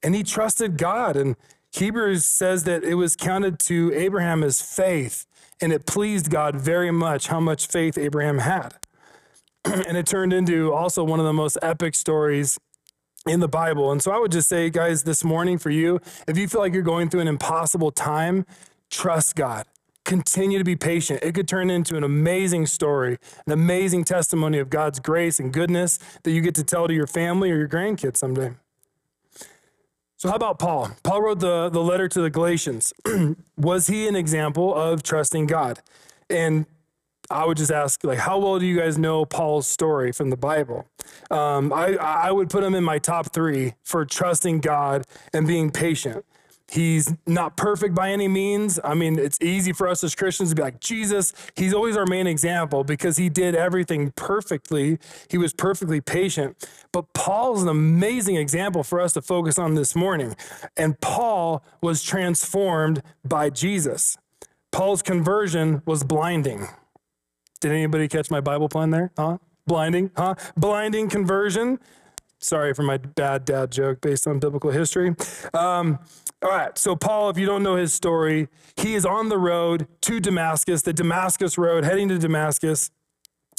And 0.02 0.14
he 0.14 0.22
trusted 0.22 0.78
God. 0.78 1.18
And 1.18 1.36
Hebrews 1.70 2.24
says 2.24 2.64
that 2.64 2.82
it 2.82 2.94
was 2.94 3.14
counted 3.14 3.58
to 3.58 3.92
Abraham 3.92 4.42
as 4.42 4.62
faith, 4.62 5.26
and 5.60 5.70
it 5.70 5.84
pleased 5.84 6.30
God 6.30 6.56
very 6.56 6.90
much 6.90 7.26
how 7.26 7.40
much 7.40 7.66
faith 7.66 7.98
Abraham 7.98 8.38
had. 8.38 8.85
and 9.86 9.96
it 9.96 10.06
turned 10.06 10.32
into 10.32 10.72
also 10.72 11.02
one 11.04 11.18
of 11.18 11.26
the 11.26 11.32
most 11.32 11.58
epic 11.62 11.94
stories 11.94 12.58
in 13.26 13.40
the 13.40 13.48
Bible. 13.48 13.90
And 13.90 14.02
so 14.02 14.12
I 14.12 14.18
would 14.18 14.32
just 14.32 14.48
say, 14.48 14.70
guys, 14.70 15.02
this 15.02 15.24
morning 15.24 15.58
for 15.58 15.70
you, 15.70 16.00
if 16.28 16.38
you 16.38 16.46
feel 16.46 16.60
like 16.60 16.72
you're 16.72 16.82
going 16.82 17.10
through 17.10 17.20
an 17.20 17.28
impossible 17.28 17.90
time, 17.90 18.46
trust 18.90 19.34
God 19.34 19.66
continue 20.06 20.56
to 20.56 20.64
be 20.64 20.76
patient. 20.76 21.20
It 21.22 21.34
could 21.34 21.48
turn 21.48 21.68
into 21.68 21.96
an 21.96 22.04
amazing 22.04 22.66
story, 22.66 23.18
an 23.44 23.52
amazing 23.52 24.04
testimony 24.04 24.58
of 24.58 24.70
God's 24.70 25.00
grace 25.00 25.38
and 25.38 25.52
goodness 25.52 25.98
that 26.22 26.30
you 26.30 26.40
get 26.40 26.54
to 26.54 26.64
tell 26.64 26.86
to 26.88 26.94
your 26.94 27.08
family 27.08 27.50
or 27.50 27.56
your 27.56 27.68
grandkids 27.68 28.16
someday. 28.16 28.52
So, 30.16 30.30
how 30.30 30.36
about 30.36 30.58
Paul? 30.58 30.92
Paul 31.02 31.22
wrote 31.22 31.40
the, 31.40 31.68
the 31.68 31.82
letter 31.82 32.08
to 32.08 32.22
the 32.22 32.30
Galatians. 32.30 32.94
Was 33.56 33.88
he 33.88 34.08
an 34.08 34.16
example 34.16 34.74
of 34.74 35.02
trusting 35.02 35.46
God? 35.46 35.80
And 36.30 36.66
I 37.30 37.44
would 37.44 37.56
just 37.56 37.70
ask, 37.70 38.02
like, 38.04 38.18
how 38.18 38.38
well 38.38 38.58
do 38.58 38.66
you 38.66 38.76
guys 38.76 38.98
know 38.98 39.24
Paul's 39.24 39.66
story 39.66 40.12
from 40.12 40.30
the 40.30 40.36
Bible? 40.36 40.86
Um, 41.30 41.72
I, 41.72 41.96
I 41.96 42.30
would 42.30 42.50
put 42.50 42.64
him 42.64 42.74
in 42.74 42.84
my 42.84 42.98
top 42.98 43.32
three 43.32 43.74
for 43.82 44.04
trusting 44.04 44.60
God 44.60 45.04
and 45.32 45.46
being 45.46 45.70
patient. 45.70 46.24
He's 46.68 47.14
not 47.26 47.56
perfect 47.56 47.94
by 47.94 48.10
any 48.10 48.26
means. 48.26 48.80
I 48.82 48.94
mean, 48.94 49.20
it's 49.20 49.40
easy 49.40 49.72
for 49.72 49.86
us 49.86 50.02
as 50.02 50.16
Christians 50.16 50.50
to 50.50 50.56
be 50.56 50.62
like, 50.62 50.80
Jesus, 50.80 51.32
he's 51.54 51.72
always 51.72 51.96
our 51.96 52.06
main 52.06 52.26
example 52.26 52.82
because 52.82 53.16
he 53.16 53.28
did 53.28 53.54
everything 53.54 54.12
perfectly. 54.16 54.98
He 55.30 55.38
was 55.38 55.52
perfectly 55.52 56.00
patient. 56.00 56.68
But 56.90 57.12
Paul's 57.12 57.62
an 57.62 57.68
amazing 57.68 58.34
example 58.34 58.82
for 58.82 59.00
us 59.00 59.12
to 59.12 59.22
focus 59.22 59.60
on 59.60 59.74
this 59.76 59.94
morning. 59.94 60.34
And 60.76 61.00
Paul 61.00 61.62
was 61.80 62.02
transformed 62.02 63.00
by 63.24 63.50
Jesus. 63.50 64.18
Paul's 64.72 65.02
conversion 65.02 65.82
was 65.86 66.02
blinding. 66.02 66.66
Did 67.66 67.72
anybody 67.72 68.06
catch 68.06 68.30
my 68.30 68.40
Bible 68.40 68.68
plan 68.68 68.90
there? 68.90 69.10
Huh? 69.18 69.38
Blinding, 69.66 70.12
huh? 70.16 70.36
Blinding 70.56 71.08
conversion. 71.08 71.80
Sorry 72.38 72.72
for 72.72 72.84
my 72.84 72.96
bad 72.96 73.44
dad 73.44 73.72
joke 73.72 74.00
based 74.00 74.28
on 74.28 74.38
biblical 74.38 74.70
history. 74.70 75.16
Um, 75.52 75.98
all 76.42 76.50
right, 76.50 76.78
so 76.78 76.94
Paul, 76.94 77.28
if 77.30 77.36
you 77.38 77.44
don't 77.44 77.64
know 77.64 77.74
his 77.74 77.92
story, 77.92 78.46
he 78.76 78.94
is 78.94 79.04
on 79.04 79.30
the 79.30 79.38
road 79.38 79.88
to 80.02 80.20
Damascus, 80.20 80.82
the 80.82 80.92
Damascus 80.92 81.58
road, 81.58 81.82
heading 81.82 82.08
to 82.10 82.18
Damascus. 82.18 82.92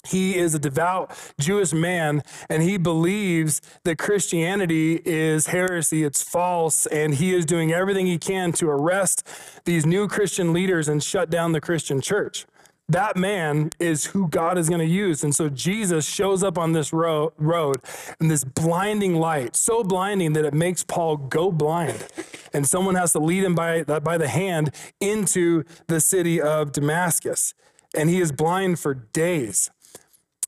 he 0.07 0.37
is 0.37 0.55
a 0.55 0.59
devout 0.59 1.11
Jewish 1.39 1.73
man 1.73 2.23
and 2.49 2.63
he 2.63 2.77
believes 2.77 3.61
that 3.83 3.97
Christianity 3.97 5.01
is 5.05 5.47
heresy, 5.47 6.03
it's 6.05 6.23
false, 6.23 6.85
and 6.87 7.15
he 7.15 7.33
is 7.35 7.45
doing 7.45 7.73
everything 7.73 8.05
he 8.07 8.17
can 8.17 8.53
to 8.53 8.69
arrest 8.69 9.27
these 9.65 9.85
new 9.85 10.07
Christian 10.07 10.53
leaders 10.53 10.87
and 10.87 11.03
shut 11.03 11.29
down 11.29 11.51
the 11.51 11.61
Christian 11.61 12.01
church. 12.01 12.45
That 12.89 13.17
man 13.17 13.71
is 13.79 14.05
who 14.05 14.29
God 14.29 14.57
is 14.57 14.69
going 14.69 14.79
to 14.79 14.85
use. 14.85 15.23
And 15.23 15.35
so 15.35 15.49
Jesus 15.49 16.07
shows 16.07 16.41
up 16.41 16.57
on 16.57 16.71
this 16.71 16.93
ro- 16.93 17.33
road 17.37 17.77
in 18.21 18.29
this 18.29 18.45
blinding 18.45 19.15
light, 19.15 19.57
so 19.57 19.83
blinding 19.83 20.33
that 20.33 20.45
it 20.45 20.53
makes 20.53 20.83
Paul 20.83 21.17
go 21.17 21.51
blind. 21.51 22.07
And 22.53 22.65
someone 22.65 22.95
has 22.95 23.11
to 23.11 23.19
lead 23.19 23.43
him 23.43 23.55
by, 23.55 23.83
by 23.83 24.17
the 24.17 24.29
hand 24.29 24.73
into 25.01 25.63
the 25.87 25.99
city 25.99 26.41
of 26.41 26.71
Damascus. 26.71 27.53
And 27.93 28.09
he 28.09 28.21
is 28.21 28.31
blind 28.31 28.79
for 28.79 28.93
days. 28.93 29.69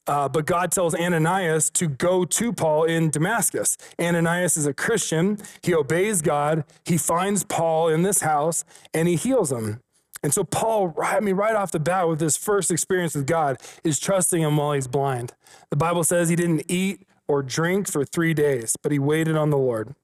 Uh, 0.08 0.28
but 0.28 0.46
God 0.46 0.72
tells 0.72 0.96
Ananias 0.96 1.70
to 1.72 1.88
go 1.88 2.26
to 2.26 2.54
Paul 2.54 2.86
in 2.86 3.12
Damascus. 3.12 3.78
Ananias 4.02 4.58
is 4.58 4.66
a 4.66 4.74
Christian. 4.74 5.38
He 5.62 5.76
obeys 5.76 6.22
God. 6.22 6.64
He 6.86 6.98
finds 6.98 7.44
Paul 7.44 7.90
in 7.90 8.02
this 8.02 8.22
house 8.22 8.64
and 8.94 9.08
he 9.08 9.16
heals 9.18 9.52
him. 9.52 9.82
And 10.22 10.34
so 10.34 10.44
Paul, 10.44 10.94
I 11.02 11.20
mean, 11.20 11.36
right 11.36 11.56
off 11.56 11.72
the 11.72 11.80
bat 11.80 12.08
with 12.08 12.20
his 12.20 12.38
first 12.38 12.72
experience 12.72 13.16
with 13.16 13.26
God, 13.26 13.58
is 13.84 14.00
trusting 14.00 14.42
him 14.42 14.58
while 14.58 14.74
he's 14.74 14.88
blind. 14.88 15.34
The 15.70 15.78
Bible 15.78 16.04
says 16.04 16.30
he 16.30 16.36
didn't 16.36 16.64
eat 16.68 17.08
or 17.28 17.44
drink 17.44 17.88
for 17.90 18.04
three 18.04 18.34
days, 18.34 18.76
but 18.82 18.92
he 18.92 19.00
waited 19.00 19.38
on 19.38 19.50
the 19.50 19.58
Lord. 19.58 19.96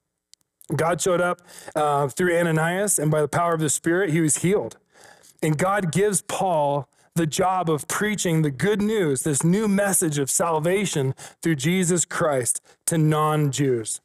God 0.74 1.00
showed 1.00 1.20
up 1.20 1.42
uh, 1.74 2.08
through 2.08 2.36
Ananias, 2.36 2.98
and 2.98 3.10
by 3.10 3.20
the 3.20 3.28
power 3.28 3.54
of 3.54 3.60
the 3.60 3.70
Spirit, 3.70 4.10
he 4.10 4.20
was 4.20 4.38
healed. 4.38 4.78
And 5.42 5.58
God 5.58 5.92
gives 5.92 6.22
Paul 6.22 6.88
the 7.14 7.26
job 7.26 7.70
of 7.70 7.88
preaching 7.88 8.42
the 8.42 8.50
good 8.50 8.82
news, 8.82 9.22
this 9.22 9.42
new 9.42 9.68
message 9.68 10.18
of 10.18 10.30
salvation 10.30 11.14
through 11.42 11.56
Jesus 11.56 12.04
Christ 12.04 12.60
to 12.86 12.98
non 12.98 13.50
Jews. 13.50 14.00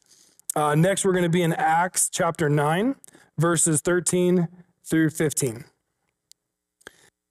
Uh, 0.56 0.76
next, 0.76 1.06
we're 1.06 1.14
going 1.14 1.24
to 1.24 1.30
be 1.30 1.42
in 1.42 1.54
Acts 1.54 2.10
chapter 2.10 2.50
9, 2.50 2.96
verses 3.38 3.82
13 3.82 4.48
through 4.84 5.10
15. 5.10 5.66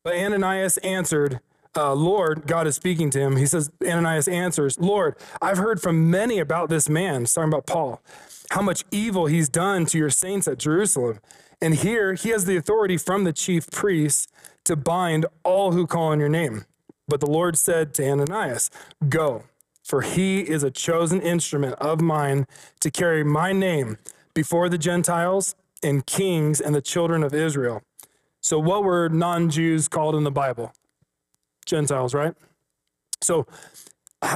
But 0.02 0.16
Ananias 0.16 0.76
answered, 0.78 1.40
uh, 1.76 1.94
Lord, 1.94 2.46
God 2.46 2.66
is 2.66 2.74
speaking 2.74 3.10
to 3.10 3.20
him. 3.20 3.36
He 3.36 3.46
says, 3.46 3.70
Ananias 3.86 4.26
answers, 4.26 4.78
Lord, 4.80 5.14
I've 5.40 5.58
heard 5.58 5.80
from 5.80 6.10
many 6.10 6.38
about 6.38 6.68
this 6.68 6.88
man, 6.88 7.20
he's 7.20 7.32
talking 7.32 7.52
about 7.52 7.66
Paul, 7.66 8.02
how 8.50 8.62
much 8.62 8.84
evil 8.90 9.26
he's 9.26 9.48
done 9.48 9.86
to 9.86 9.98
your 9.98 10.10
saints 10.10 10.48
at 10.48 10.58
Jerusalem. 10.58 11.20
And 11.62 11.74
here 11.74 12.14
he 12.14 12.30
has 12.30 12.46
the 12.46 12.56
authority 12.56 12.96
from 12.96 13.24
the 13.24 13.32
chief 13.32 13.70
priests 13.70 14.26
to 14.64 14.74
bind 14.74 15.26
all 15.44 15.72
who 15.72 15.86
call 15.86 16.08
on 16.08 16.18
your 16.18 16.28
name. 16.28 16.64
But 17.06 17.20
the 17.20 17.30
Lord 17.30 17.56
said 17.58 17.94
to 17.94 18.08
Ananias, 18.08 18.70
Go, 19.08 19.44
for 19.84 20.02
he 20.02 20.40
is 20.40 20.62
a 20.62 20.70
chosen 20.70 21.20
instrument 21.20 21.74
of 21.74 22.00
mine 22.00 22.46
to 22.80 22.90
carry 22.90 23.22
my 23.22 23.52
name 23.52 23.98
before 24.34 24.68
the 24.68 24.78
Gentiles 24.78 25.54
and 25.82 26.06
kings 26.06 26.60
and 26.60 26.74
the 26.74 26.82
children 26.82 27.22
of 27.22 27.34
Israel. 27.34 27.82
So, 28.40 28.58
what 28.58 28.84
were 28.84 29.08
non 29.08 29.50
Jews 29.50 29.88
called 29.88 30.14
in 30.14 30.24
the 30.24 30.30
Bible? 30.30 30.72
Gentiles, 31.66 32.14
right? 32.14 32.34
So, 33.20 33.46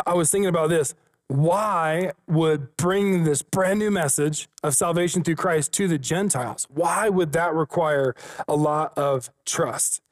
I 0.06 0.14
was 0.14 0.30
thinking 0.30 0.48
about 0.48 0.70
this. 0.70 0.94
Why 1.28 2.12
would 2.26 2.76
bring 2.76 3.24
this 3.24 3.42
brand 3.42 3.78
new 3.78 3.90
message 3.90 4.48
of 4.62 4.74
salvation 4.74 5.22
through 5.24 5.36
Christ 5.36 5.72
to 5.72 5.88
the 5.88 5.98
Gentiles? 5.98 6.66
Why 6.70 7.08
would 7.08 7.32
that 7.32 7.54
require 7.54 8.14
a 8.46 8.54
lot 8.54 8.96
of 8.98 9.30
trust? 9.46 10.02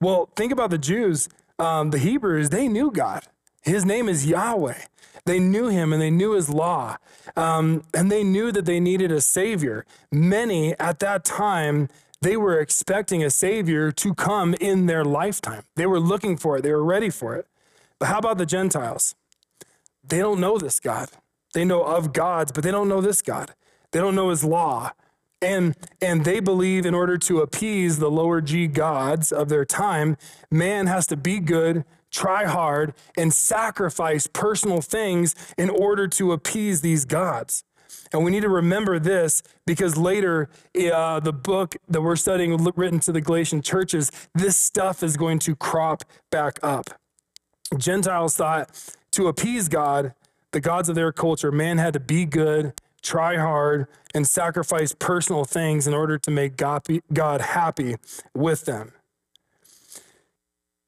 Well, 0.00 0.28
think 0.34 0.52
about 0.52 0.70
the 0.70 0.78
Jews, 0.78 1.28
um, 1.58 1.90
the 1.90 1.98
Hebrews, 1.98 2.50
they 2.50 2.68
knew 2.68 2.90
God. 2.90 3.22
His 3.62 3.84
name 3.84 4.08
is 4.08 4.26
Yahweh. 4.26 4.82
They 5.24 5.40
knew 5.40 5.68
him 5.68 5.92
and 5.92 6.00
they 6.00 6.10
knew 6.10 6.32
his 6.32 6.48
law. 6.48 6.96
Um, 7.36 7.82
and 7.94 8.10
they 8.10 8.22
knew 8.22 8.52
that 8.52 8.64
they 8.64 8.78
needed 8.78 9.10
a 9.10 9.20
savior. 9.20 9.84
Many 10.12 10.78
at 10.78 11.00
that 11.00 11.24
time, 11.24 11.88
they 12.22 12.36
were 12.36 12.58
expecting 12.58 13.22
a 13.22 13.30
savior 13.30 13.92
to 13.92 14.14
come 14.14 14.54
in 14.54 14.86
their 14.86 15.04
lifetime. 15.04 15.62
They 15.76 15.86
were 15.86 16.00
looking 16.00 16.36
for 16.36 16.58
it, 16.58 16.62
they 16.62 16.72
were 16.72 16.84
ready 16.84 17.10
for 17.10 17.36
it. 17.36 17.46
But 17.98 18.08
how 18.08 18.18
about 18.18 18.38
the 18.38 18.46
Gentiles? 18.46 19.14
They 20.06 20.18
don't 20.18 20.40
know 20.40 20.58
this 20.58 20.80
God. 20.80 21.08
They 21.54 21.64
know 21.64 21.82
of 21.82 22.12
gods, 22.12 22.52
but 22.52 22.62
they 22.64 22.70
don't 22.70 22.88
know 22.88 23.00
this 23.00 23.22
God. 23.22 23.54
They 23.92 23.98
don't 23.98 24.14
know 24.14 24.30
his 24.30 24.44
law. 24.44 24.92
And, 25.42 25.76
and 26.00 26.24
they 26.24 26.40
believe 26.40 26.86
in 26.86 26.94
order 26.94 27.18
to 27.18 27.40
appease 27.40 27.98
the 27.98 28.10
lower 28.10 28.40
G 28.40 28.66
gods 28.66 29.32
of 29.32 29.48
their 29.48 29.64
time, 29.64 30.16
man 30.50 30.86
has 30.86 31.06
to 31.08 31.16
be 31.16 31.40
good, 31.40 31.84
try 32.10 32.44
hard, 32.44 32.94
and 33.16 33.32
sacrifice 33.32 34.26
personal 34.26 34.80
things 34.80 35.34
in 35.58 35.70
order 35.70 36.08
to 36.08 36.32
appease 36.32 36.80
these 36.80 37.04
gods. 37.04 37.64
And 38.12 38.24
we 38.24 38.30
need 38.30 38.42
to 38.42 38.48
remember 38.48 38.98
this 38.98 39.42
because 39.66 39.96
later, 39.96 40.48
uh, 40.92 41.20
the 41.20 41.32
book 41.32 41.76
that 41.88 42.02
we're 42.02 42.16
studying, 42.16 42.56
written 42.76 43.00
to 43.00 43.12
the 43.12 43.20
Galatian 43.20 43.62
churches, 43.62 44.10
this 44.34 44.56
stuff 44.56 45.02
is 45.02 45.16
going 45.16 45.38
to 45.40 45.54
crop 45.56 46.04
back 46.30 46.58
up. 46.62 46.90
Gentiles 47.76 48.36
thought 48.36 48.96
to 49.12 49.26
appease 49.26 49.68
God, 49.68 50.14
the 50.52 50.60
gods 50.60 50.88
of 50.88 50.94
their 50.94 51.12
culture, 51.12 51.50
man 51.50 51.78
had 51.78 51.92
to 51.94 52.00
be 52.00 52.24
good, 52.24 52.72
try 53.02 53.36
hard, 53.36 53.86
and 54.14 54.26
sacrifice 54.26 54.94
personal 54.98 55.44
things 55.44 55.86
in 55.86 55.94
order 55.94 56.18
to 56.18 56.30
make 56.30 56.56
God 56.56 57.40
happy 57.40 57.96
with 58.34 58.64
them. 58.64 58.92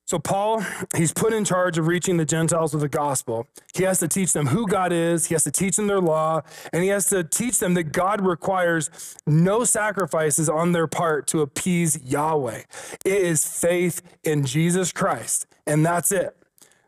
So, 0.08 0.18
Paul, 0.18 0.64
he's 0.96 1.12
put 1.12 1.34
in 1.34 1.44
charge 1.44 1.76
of 1.76 1.86
reaching 1.86 2.16
the 2.16 2.24
Gentiles 2.24 2.72
with 2.72 2.80
the 2.80 2.88
gospel. 2.88 3.46
He 3.74 3.82
has 3.82 3.98
to 3.98 4.08
teach 4.08 4.32
them 4.32 4.46
who 4.46 4.66
God 4.66 4.90
is, 4.90 5.26
he 5.26 5.34
has 5.34 5.44
to 5.44 5.50
teach 5.50 5.76
them 5.76 5.86
their 5.86 6.00
law, 6.00 6.40
and 6.72 6.82
he 6.82 6.88
has 6.88 7.10
to 7.10 7.22
teach 7.22 7.58
them 7.58 7.74
that 7.74 7.92
God 7.92 8.22
requires 8.22 9.18
no 9.26 9.64
sacrifices 9.64 10.48
on 10.48 10.72
their 10.72 10.86
part 10.86 11.26
to 11.26 11.42
appease 11.42 12.02
Yahweh. 12.02 12.62
It 13.04 13.20
is 13.20 13.44
faith 13.44 14.00
in 14.24 14.46
Jesus 14.46 14.92
Christ, 14.92 15.46
and 15.66 15.84
that's 15.84 16.10
it. 16.10 16.34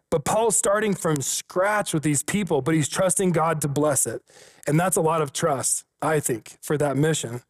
But 0.09 0.25
Paul's 0.25 0.57
starting 0.57 0.95
from 0.95 1.21
scratch 1.21 1.93
with 1.93 2.03
these 2.03 2.23
people, 2.23 2.63
but 2.63 2.75
he's 2.75 2.89
trusting 2.89 3.33
God 3.33 3.61
to 3.61 3.69
bless 3.69 4.07
it. 4.07 4.23
And 4.67 4.81
that's 4.81 4.97
a 4.97 5.03
lot 5.03 5.21
of 5.21 5.35
trust, 5.35 5.85
I 6.01 6.21
think, 6.21 6.57
for 6.63 6.79
that 6.79 6.97
mission. 6.97 7.43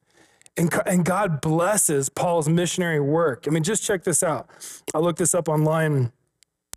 And, 0.60 0.70
and 0.84 1.04
God 1.06 1.40
blesses 1.40 2.10
Paul's 2.10 2.46
missionary 2.46 3.00
work. 3.00 3.46
I 3.48 3.50
mean, 3.50 3.62
just 3.62 3.82
check 3.82 4.04
this 4.04 4.22
out. 4.22 4.46
I 4.94 4.98
looked 4.98 5.18
this 5.18 5.34
up 5.34 5.48
online. 5.48 6.12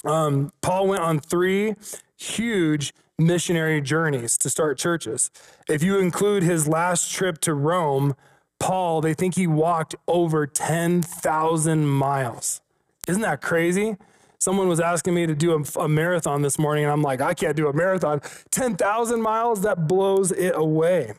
Um, 0.05 0.53
Paul 0.61 0.87
went 0.87 1.01
on 1.01 1.19
three 1.19 1.75
huge 2.15 2.93
missionary 3.19 3.81
journeys 3.81 4.37
to 4.37 4.49
start 4.49 4.77
churches. 4.77 5.29
If 5.67 5.83
you 5.83 5.99
include 5.99 6.43
his 6.43 6.65
last 6.65 7.11
trip 7.11 7.39
to 7.41 7.53
Rome, 7.53 8.15
Paul, 8.57 9.01
they 9.01 9.13
think 9.13 9.35
he 9.35 9.47
walked 9.47 9.95
over 10.07 10.47
10,000 10.47 11.85
miles. 11.85 12.61
Isn't 13.09 13.21
that 13.23 13.41
crazy? 13.41 13.97
Someone 14.39 14.69
was 14.69 14.79
asking 14.79 15.13
me 15.13 15.27
to 15.27 15.35
do 15.35 15.61
a, 15.61 15.81
a 15.81 15.89
marathon 15.89 16.41
this 16.41 16.57
morning, 16.57 16.85
and 16.85 16.93
I'm 16.93 17.01
like, 17.01 17.19
I 17.19 17.33
can't 17.33 17.57
do 17.57 17.67
a 17.67 17.73
marathon. 17.73 18.21
10,000 18.51 19.21
miles, 19.21 19.61
that 19.63 19.89
blows 19.89 20.31
it 20.31 20.53
away. 20.55 21.15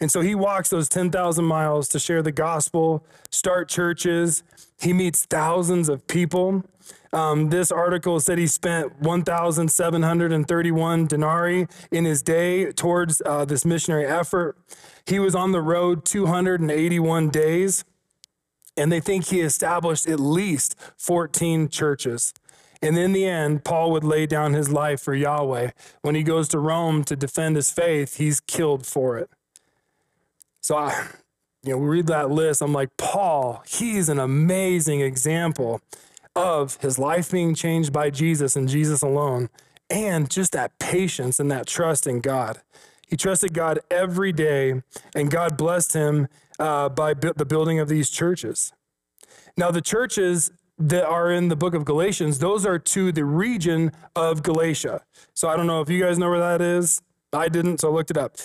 And 0.00 0.10
so 0.10 0.20
he 0.20 0.34
walks 0.34 0.70
those 0.70 0.88
10,000 0.88 1.44
miles 1.44 1.88
to 1.88 1.98
share 1.98 2.22
the 2.22 2.32
gospel, 2.32 3.04
start 3.30 3.68
churches. 3.68 4.42
He 4.80 4.92
meets 4.92 5.24
thousands 5.24 5.88
of 5.88 6.06
people. 6.06 6.64
Um, 7.12 7.50
this 7.50 7.72
article 7.72 8.20
said 8.20 8.38
he 8.38 8.46
spent 8.46 9.00
1,731 9.00 11.06
denarii 11.06 11.66
in 11.90 12.04
his 12.04 12.22
day 12.22 12.70
towards 12.72 13.20
uh, 13.24 13.44
this 13.44 13.64
missionary 13.64 14.06
effort. 14.06 14.56
He 15.06 15.18
was 15.18 15.34
on 15.34 15.52
the 15.52 15.62
road 15.62 16.04
281 16.04 17.30
days, 17.30 17.84
and 18.76 18.92
they 18.92 19.00
think 19.00 19.26
he 19.26 19.40
established 19.40 20.06
at 20.06 20.20
least 20.20 20.76
14 20.96 21.68
churches. 21.68 22.34
And 22.80 22.96
in 22.96 23.12
the 23.12 23.24
end, 23.24 23.64
Paul 23.64 23.90
would 23.92 24.04
lay 24.04 24.26
down 24.26 24.52
his 24.52 24.70
life 24.70 25.00
for 25.00 25.14
Yahweh. 25.14 25.70
When 26.02 26.14
he 26.14 26.22
goes 26.22 26.46
to 26.48 26.60
Rome 26.60 27.02
to 27.04 27.16
defend 27.16 27.56
his 27.56 27.72
faith, 27.72 28.18
he's 28.18 28.38
killed 28.38 28.86
for 28.86 29.18
it. 29.18 29.30
So 30.60 30.76
I, 30.76 31.08
you 31.62 31.72
know, 31.72 31.78
we 31.78 31.88
read 31.88 32.06
that 32.08 32.30
list. 32.30 32.62
I'm 32.62 32.72
like, 32.72 32.96
Paul, 32.96 33.62
he's 33.66 34.08
an 34.08 34.18
amazing 34.18 35.00
example 35.00 35.80
of 36.36 36.76
his 36.76 36.98
life 36.98 37.30
being 37.30 37.54
changed 37.54 37.92
by 37.92 38.10
Jesus 38.10 38.54
and 38.54 38.68
Jesus 38.68 39.02
alone, 39.02 39.48
and 39.90 40.30
just 40.30 40.52
that 40.52 40.78
patience 40.78 41.40
and 41.40 41.50
that 41.50 41.66
trust 41.66 42.06
in 42.06 42.20
God. 42.20 42.60
He 43.06 43.16
trusted 43.16 43.54
God 43.54 43.80
every 43.90 44.32
day, 44.32 44.82
and 45.14 45.30
God 45.30 45.56
blessed 45.56 45.94
him 45.94 46.28
uh, 46.58 46.90
by 46.90 47.14
the 47.14 47.46
building 47.46 47.78
of 47.78 47.88
these 47.88 48.10
churches. 48.10 48.72
Now, 49.56 49.70
the 49.70 49.80
churches 49.80 50.50
that 50.78 51.04
are 51.04 51.32
in 51.32 51.48
the 51.48 51.56
book 51.56 51.74
of 51.74 51.84
Galatians, 51.84 52.38
those 52.38 52.64
are 52.64 52.78
to 52.78 53.10
the 53.10 53.24
region 53.24 53.90
of 54.14 54.42
Galatia. 54.42 55.02
So 55.34 55.48
I 55.48 55.56
don't 55.56 55.66
know 55.66 55.80
if 55.80 55.88
you 55.88 56.00
guys 56.00 56.18
know 56.18 56.30
where 56.30 56.38
that 56.38 56.60
is. 56.60 57.02
I 57.32 57.48
didn't, 57.48 57.80
so 57.80 57.90
I 57.90 57.92
looked 57.92 58.10
it 58.10 58.16
up. 58.16 58.36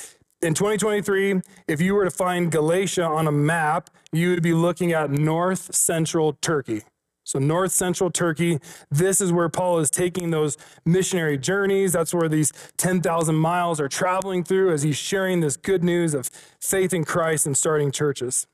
In 0.43 0.53
2023, 0.53 1.39
if 1.69 1.79
you 1.79 1.95
were 1.95 2.03
to 2.03 2.11
find 2.11 2.51
Galatia 2.51 3.05
on 3.05 3.27
a 3.27 3.31
map, 3.31 3.89
you 4.11 4.31
would 4.31 4.43
be 4.43 4.53
looking 4.53 4.91
at 4.91 5.09
north 5.09 5.73
central 5.73 6.33
Turkey. 6.33 6.81
So, 7.23 7.39
north 7.39 7.71
central 7.71 8.11
Turkey, 8.11 8.59
this 8.91 9.21
is 9.21 9.31
where 9.31 9.47
Paul 9.47 9.79
is 9.79 9.89
taking 9.89 10.31
those 10.31 10.57
missionary 10.83 11.37
journeys. 11.37 11.93
That's 11.93 12.13
where 12.13 12.27
these 12.27 12.51
10,000 12.75 13.35
miles 13.35 13.79
are 13.79 13.87
traveling 13.87 14.43
through 14.43 14.73
as 14.73 14.83
he's 14.83 14.97
sharing 14.97 15.39
this 15.39 15.55
good 15.55 15.81
news 15.81 16.13
of 16.13 16.29
faith 16.59 16.93
in 16.93 17.05
Christ 17.05 17.45
and 17.45 17.55
starting 17.55 17.89
churches. 17.89 18.45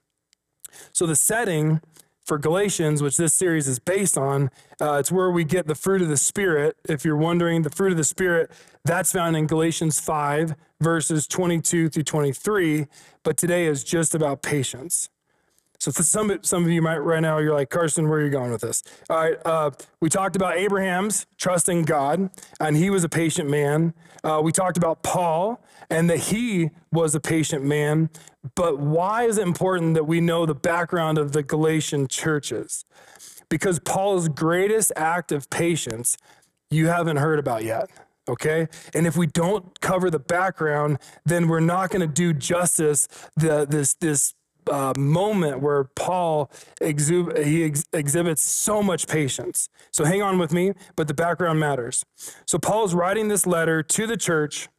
So, 0.94 1.08
the 1.08 1.16
setting 1.16 1.82
for 2.30 2.38
Galatians, 2.38 3.02
which 3.02 3.18
this 3.18 3.34
series 3.34 3.68
is 3.68 3.80
based 3.80 4.16
on, 4.16 4.52
uh, 4.80 4.98
it's 5.00 5.12
where 5.12 5.32
we 5.32 5.44
get 5.44 5.66
the 5.66 5.74
fruit 5.74 6.00
of 6.04 6.10
the 6.10 6.16
Spirit. 6.16 6.78
If 6.88 7.04
you're 7.04 7.18
wondering, 7.18 7.64
the 7.64 7.72
fruit 7.72 7.92
of 7.92 7.98
the 7.98 8.04
Spirit, 8.04 8.52
that's 8.86 9.12
found 9.12 9.36
in 9.36 9.48
Galatians 9.48 10.00
5, 10.00 10.54
verses 10.80 11.26
22 11.26 11.90
through 11.90 12.04
23. 12.04 12.86
But 13.24 13.36
today 13.36 13.66
is 13.66 13.84
just 13.84 14.14
about 14.14 14.44
patience. 14.44 15.10
So 15.80 15.92
some 15.92 16.38
some 16.42 16.66
of 16.66 16.70
you 16.70 16.82
might 16.82 16.98
right 16.98 17.22
now 17.22 17.38
you're 17.38 17.54
like 17.54 17.70
Karsten, 17.70 18.10
where 18.10 18.20
are 18.20 18.24
you 18.24 18.30
going 18.30 18.52
with 18.52 18.62
this? 18.62 18.84
All 19.10 19.18
right, 19.18 19.38
uh, 19.46 19.72
we 20.02 20.10
talked 20.10 20.36
about 20.36 20.58
Abraham's 20.58 21.26
trusting 21.38 21.84
God, 21.84 22.30
and 22.60 22.76
he 22.76 22.90
was 22.90 23.06
a 23.06 23.10
patient 23.10 23.50
man. 23.50 23.94
Uh, 24.24 24.42
we 24.44 24.52
talked 24.52 24.76
about 24.76 25.04
Paul 25.04 25.64
and 25.90 26.10
that 26.10 26.18
he 26.18 26.70
was 26.92 27.16
a 27.16 27.20
patient 27.22 27.64
man. 27.64 28.10
But 28.56 28.80
why 28.80 29.24
is 29.24 29.38
it 29.38 29.48
important 29.48 29.94
that 29.96 30.04
we 30.04 30.20
know 30.20 30.46
the 30.46 30.56
background 30.56 31.18
of 31.18 31.32
the 31.32 31.44
Galatian 31.44 32.08
churches? 32.08 32.84
Because 33.48 33.80
Paul's 33.80 34.28
greatest 34.28 34.92
act 34.96 35.32
of 35.32 35.50
patience 35.50 36.18
you 36.70 36.88
haven't 36.88 37.18
heard 37.18 37.40
about 37.40 37.64
yet 37.64 37.90
okay? 38.28 38.68
And 38.94 39.08
if 39.08 39.18
we 39.18 39.26
don't 39.26 39.82
cover 39.82 40.12
the 40.12 40.20
background, 40.20 41.00
then 41.26 41.48
we're 41.48 41.60
not 41.60 41.90
going 41.90 42.02
to 42.02 42.08
do 42.08 42.32
justice 42.32 43.08
the 43.36 43.66
this 43.66 43.96
this 43.96 44.36
uh, 44.70 44.94
moment 44.98 45.62
where 45.62 45.86
Paul 45.86 46.52
exub- 46.82 47.44
he 47.46 47.64
ex- 47.64 47.86
exhibits 47.94 48.44
so 48.44 48.82
much 48.84 49.08
patience. 49.08 49.70
So 49.92 50.06
hang 50.06 50.22
on 50.22 50.40
with 50.40 50.54
me, 50.54 50.74
but 50.96 51.08
the 51.08 51.14
background 51.14 51.60
matters. 51.60 52.06
So 52.46 52.58
Paul 52.58 52.86
is 52.86 52.94
writing 52.94 53.28
this 53.28 53.46
letter 53.46 53.84
to 53.84 54.08
the 54.08 54.18
church 54.18 54.70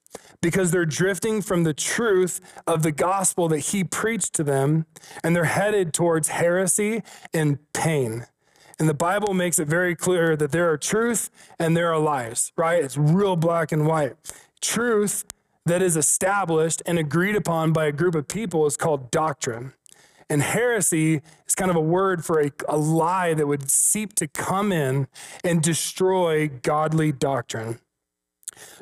because 0.41 0.71
they're 0.71 0.87
drifting 0.87 1.43
from 1.43 1.65
the 1.65 1.75
truth 1.75 2.41
of 2.67 2.83
the 2.83 2.93
gospel 2.93 3.49
that 3.49 3.59
he 3.59 3.85
preached 3.85 4.35
to 4.35 4.45
them, 4.45 4.87
and 5.23 5.37
they're 5.37 5.45
headed 5.45 5.93
towards 5.93 6.29
heresy 6.29 7.03
and 7.33 7.59
pain. 7.73 8.27
And 8.79 8.89
the 8.89 8.95
Bible 8.95 9.35
makes 9.35 9.59
it 9.59 9.69
very 9.69 9.95
clear 9.95 10.37
that 10.37 10.53
there 10.53 10.71
are 10.71 10.79
truth 10.79 11.31
and 11.59 11.77
there 11.77 11.93
are 11.93 11.99
lies, 11.99 12.51
right? 12.57 12.83
It's 12.83 12.97
real 12.97 13.37
black 13.37 13.73
and 13.73 13.87
white. 13.87 14.15
Truth 14.63 15.25
that 15.67 15.83
is 15.83 15.97
established 15.97 16.83
and 16.87 16.99
agreed 16.99 17.37
upon 17.37 17.73
by 17.73 17.87
a 17.87 17.93
group 17.93 18.15
of 18.15 18.29
people 18.29 18.67
is 18.67 18.77
called 18.77 19.11
doctrine. 19.11 19.73
And 20.29 20.43
heresy 20.43 21.23
is 21.47 21.55
kind 21.57 21.71
of 21.71 21.77
a 21.77 21.81
word 21.81 22.25
for 22.25 22.41
a, 22.41 22.51
a 22.69 22.77
lie 22.77 23.35
that 23.35 23.47
would 23.47 23.71
seek 23.71 24.15
to 24.17 24.29
come 24.29 24.71
in 24.73 25.09
and 25.43 25.61
destroy 25.61 26.49
godly 26.49 27.11
doctrine. 27.11 27.81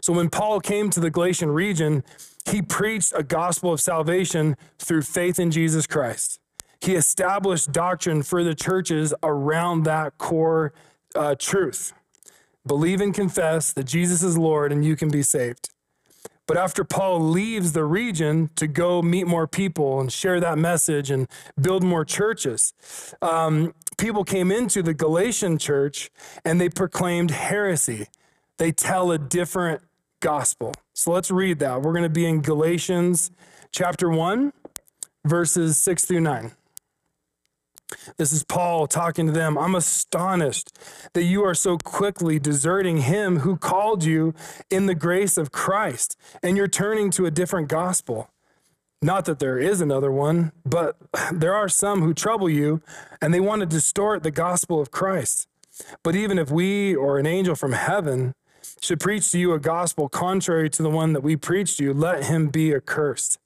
So 0.03 0.13
when 0.13 0.29
Paul 0.29 0.61
came 0.61 0.91
to 0.91 1.01
the 1.01 1.11
Galatian 1.11 1.51
region, 1.51 2.05
he 2.49 2.63
preached 2.63 3.13
a 3.17 3.23
gospel 3.23 3.73
of 3.73 3.81
salvation 3.81 4.57
through 4.79 5.03
faith 5.03 5.39
in 5.39 5.51
Jesus 5.51 5.87
Christ. 5.87 6.41
He 6.81 6.95
established 6.95 7.73
doctrine 7.73 8.23
for 8.23 8.45
the 8.45 8.55
churches 8.55 9.13
around 9.23 9.83
that 9.85 10.19
core 10.19 10.73
uh, 11.15 11.35
truth. 11.39 11.93
Believe 12.67 13.01
and 13.01 13.15
confess 13.15 13.73
that 13.73 13.85
Jesus 13.85 14.23
is 14.23 14.37
Lord 14.37 14.71
and 14.71 14.85
you 14.85 14.97
can 14.97 15.11
be 15.11 15.23
saved. 15.23 15.71
But 16.49 16.57
after 16.57 16.83
Paul 16.83 17.21
leaves 17.21 17.73
the 17.73 17.85
region 17.85 18.49
to 18.57 18.67
go 18.67 19.03
meet 19.03 19.27
more 19.27 19.47
people 19.47 20.01
and 20.01 20.11
share 20.11 20.41
that 20.41 20.57
message 20.57 21.11
and 21.11 21.29
build 21.61 21.85
more 21.85 22.07
churches, 22.07 22.73
um, 23.21 23.75
people 23.99 24.25
came 24.25 24.51
into 24.51 24.83
the 24.83 24.95
Galatian 24.95 25.59
church 25.59 26.11
and 26.47 26.59
they 26.59 26.71
proclaimed 26.71 27.31
heresy. 27.31 28.07
They 28.57 28.73
tell 28.73 29.13
a 29.13 29.19
different 29.19 29.83
gospel. 30.21 30.73
So 30.95 31.13
let's 31.13 31.31
read 31.31 31.59
that. 31.59 31.83
We're 31.83 31.93
going 31.93 32.03
to 32.05 32.09
be 32.09 32.27
in 32.27 32.41
Galatians 32.41 33.31
chapter 33.71 34.09
1, 34.09 34.55
verses 35.27 35.77
6 35.77 36.07
through 36.07 36.21
9. 36.21 36.53
This 38.17 38.33
is 38.33 38.45
Paul 38.45 38.87
talking 38.87 39.27
to 39.27 39.33
them. 39.33 39.57
I'm 39.57 39.75
astonished 39.75 40.77
that 41.15 41.25
you 41.25 41.45
are 41.45 41.55
so 41.55 41.79
quickly 41.79 42.39
deserting 42.39 42.99
him 42.99 43.41
who 43.41 43.57
called 43.57 44.05
you 44.05 44.35
in 44.71 44.87
the 44.87 44.95
grace 44.95 45.39
of 45.39 45.53
Christ, 45.53 46.17
and 46.43 46.57
you're 46.57 46.69
turning 46.69 47.11
to 47.13 47.27
a 47.27 47.31
different 47.31 47.69
gospel. 47.69 48.31
Not 49.01 49.27
that 49.27 49.39
there 49.39 49.59
is 49.59 49.81
another 49.81 50.11
one, 50.11 50.53
but 50.67 50.97
there 51.33 51.55
are 51.55 51.69
some 51.69 52.03
who 52.03 52.13
trouble 52.13 52.51
you, 52.51 52.83
and 53.23 53.33
they 53.33 53.41
want 53.41 53.61
to 53.61 53.67
distort 53.67 54.23
the 54.23 54.31
gospel 54.31 54.81
of 54.81 54.91
Christ. 54.91 55.47
But 56.03 56.17
even 56.17 56.39
if 56.39 56.51
we 56.51 56.95
or 56.95 57.19
an 57.19 57.27
angel 57.27 57.55
from 57.55 57.73
heaven 57.73 58.35
should 58.81 59.01
preach 59.01 59.31
to 59.31 59.39
you 59.39 59.53
a 59.53 59.61
gospel 59.61 60.09
contrary 60.09 60.69
to 60.71 60.83
the 60.83 60.91
one 60.91 61.13
that 61.13 61.23
we 61.23 61.37
preached 61.37 61.79
to 61.79 61.85
you, 61.85 61.95
let 61.95 62.25
him 62.25 62.49
be 62.49 62.75
accursed. 62.75 63.39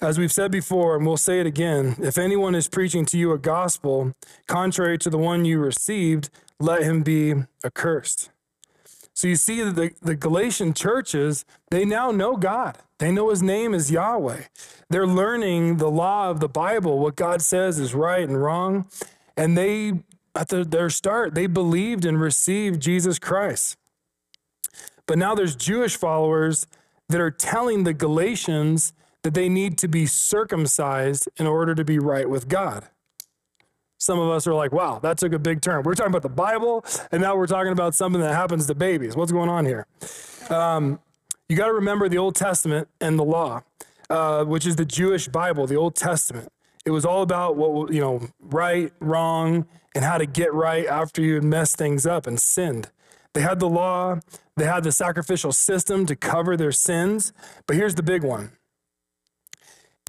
As 0.00 0.16
we've 0.16 0.32
said 0.32 0.52
before, 0.52 0.96
and 0.96 1.04
we'll 1.04 1.16
say 1.16 1.40
it 1.40 1.46
again 1.46 1.96
if 2.00 2.18
anyone 2.18 2.54
is 2.54 2.68
preaching 2.68 3.04
to 3.06 3.18
you 3.18 3.32
a 3.32 3.38
gospel 3.38 4.14
contrary 4.46 4.96
to 4.98 5.10
the 5.10 5.18
one 5.18 5.44
you 5.44 5.58
received, 5.58 6.30
let 6.60 6.82
him 6.82 7.02
be 7.02 7.34
accursed. 7.64 8.30
So 9.12 9.26
you 9.26 9.34
see 9.34 9.60
that 9.64 9.74
the, 9.74 9.90
the 10.00 10.14
Galatian 10.14 10.72
churches, 10.74 11.44
they 11.72 11.84
now 11.84 12.12
know 12.12 12.36
God. 12.36 12.78
They 12.98 13.10
know 13.10 13.30
his 13.30 13.42
name 13.42 13.74
is 13.74 13.90
Yahweh. 13.90 14.42
They're 14.88 15.06
learning 15.06 15.78
the 15.78 15.90
law 15.90 16.30
of 16.30 16.38
the 16.38 16.48
Bible, 16.48 17.00
what 17.00 17.16
God 17.16 17.42
says 17.42 17.80
is 17.80 17.92
right 17.92 18.22
and 18.22 18.40
wrong. 18.40 18.86
And 19.36 19.58
they, 19.58 19.94
at 20.36 20.48
the, 20.48 20.62
their 20.62 20.90
start, 20.90 21.34
they 21.34 21.48
believed 21.48 22.04
and 22.04 22.20
received 22.20 22.80
Jesus 22.80 23.18
Christ. 23.18 23.76
But 25.06 25.18
now 25.18 25.34
there's 25.34 25.56
Jewish 25.56 25.96
followers 25.96 26.68
that 27.08 27.20
are 27.20 27.32
telling 27.32 27.82
the 27.82 27.94
Galatians 27.94 28.92
that 29.28 29.34
they 29.34 29.50
need 29.50 29.76
to 29.76 29.88
be 29.88 30.06
circumcised 30.06 31.28
in 31.36 31.46
order 31.46 31.74
to 31.74 31.84
be 31.84 31.98
right 31.98 32.30
with 32.30 32.48
God. 32.48 32.88
Some 33.98 34.18
of 34.18 34.30
us 34.30 34.46
are 34.46 34.54
like, 34.54 34.72
wow, 34.72 35.00
that 35.00 35.18
took 35.18 35.34
a 35.34 35.38
big 35.38 35.60
turn. 35.60 35.82
We're 35.82 35.92
talking 35.92 36.12
about 36.12 36.22
the 36.22 36.30
Bible, 36.30 36.82
and 37.12 37.20
now 37.20 37.36
we're 37.36 37.46
talking 37.46 37.72
about 37.72 37.94
something 37.94 38.22
that 38.22 38.34
happens 38.34 38.66
to 38.68 38.74
babies. 38.74 39.16
What's 39.16 39.30
going 39.30 39.50
on 39.50 39.66
here? 39.66 39.86
Um, 40.48 40.98
you 41.46 41.58
got 41.58 41.66
to 41.66 41.74
remember 41.74 42.08
the 42.08 42.16
Old 42.16 42.36
Testament 42.36 42.88
and 43.02 43.18
the 43.18 43.22
law, 43.22 43.64
uh, 44.08 44.46
which 44.46 44.66
is 44.66 44.76
the 44.76 44.86
Jewish 44.86 45.28
Bible, 45.28 45.66
the 45.66 45.76
Old 45.76 45.94
Testament. 45.94 46.50
It 46.86 46.90
was 46.90 47.04
all 47.04 47.20
about 47.20 47.56
what, 47.56 47.92
you 47.92 48.00
know, 48.00 48.28
right, 48.40 48.94
wrong, 48.98 49.66
and 49.94 50.06
how 50.06 50.16
to 50.16 50.24
get 50.24 50.54
right 50.54 50.86
after 50.86 51.20
you 51.20 51.34
had 51.34 51.44
messed 51.44 51.76
things 51.76 52.06
up 52.06 52.26
and 52.26 52.40
sinned. 52.40 52.88
They 53.34 53.42
had 53.42 53.60
the 53.60 53.68
law, 53.68 54.20
they 54.56 54.64
had 54.64 54.84
the 54.84 54.92
sacrificial 54.92 55.52
system 55.52 56.06
to 56.06 56.16
cover 56.16 56.56
their 56.56 56.72
sins. 56.72 57.34
But 57.66 57.76
here's 57.76 57.94
the 57.94 58.02
big 58.02 58.24
one 58.24 58.52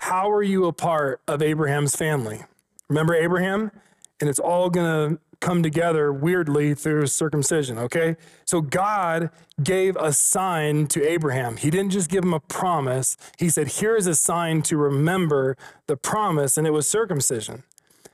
how 0.01 0.31
are 0.31 0.43
you 0.43 0.65
a 0.65 0.73
part 0.73 1.21
of 1.27 1.41
Abraham's 1.41 1.95
family? 1.95 2.41
Remember 2.87 3.13
Abraham? 3.13 3.71
And 4.19 4.29
it's 4.29 4.39
all 4.39 4.69
going 4.69 5.15
to 5.15 5.21
come 5.39 5.63
together 5.63 6.11
weirdly 6.11 6.73
through 6.73 7.07
circumcision, 7.07 7.77
okay? 7.77 8.17
So 8.45 8.61
God 8.61 9.29
gave 9.61 9.95
a 9.95 10.11
sign 10.11 10.87
to 10.87 11.07
Abraham. 11.07 11.57
He 11.57 11.69
didn't 11.69 11.91
just 11.91 12.09
give 12.09 12.23
him 12.23 12.33
a 12.33 12.39
promise, 12.39 13.15
He 13.37 13.49
said, 13.49 13.67
Here 13.67 13.95
is 13.95 14.07
a 14.07 14.15
sign 14.15 14.61
to 14.63 14.77
remember 14.77 15.55
the 15.87 15.95
promise, 15.95 16.57
and 16.57 16.67
it 16.67 16.71
was 16.71 16.87
circumcision. 16.87 17.63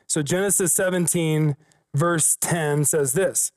So 0.08 0.22
Genesis 0.22 0.74
17, 0.74 1.56
verse 1.94 2.38
10 2.40 2.86
says 2.86 3.14
this 3.14 3.52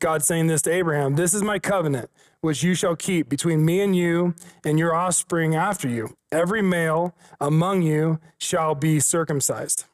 God 0.00 0.24
saying 0.24 0.48
this 0.48 0.62
to 0.62 0.72
Abraham 0.72 1.14
This 1.14 1.34
is 1.34 1.42
my 1.42 1.58
covenant 1.58 2.10
which 2.42 2.62
you 2.62 2.74
shall 2.74 2.94
keep 2.94 3.28
between 3.28 3.64
me 3.64 3.80
and 3.80 3.96
you 3.96 4.34
and 4.64 4.78
your 4.78 4.94
offspring 4.94 5.54
after 5.54 5.88
you. 5.88 6.16
Every 6.30 6.60
male 6.60 7.14
among 7.40 7.82
you 7.82 8.18
shall 8.36 8.74
be 8.74 9.00
circumcised. 9.00 9.86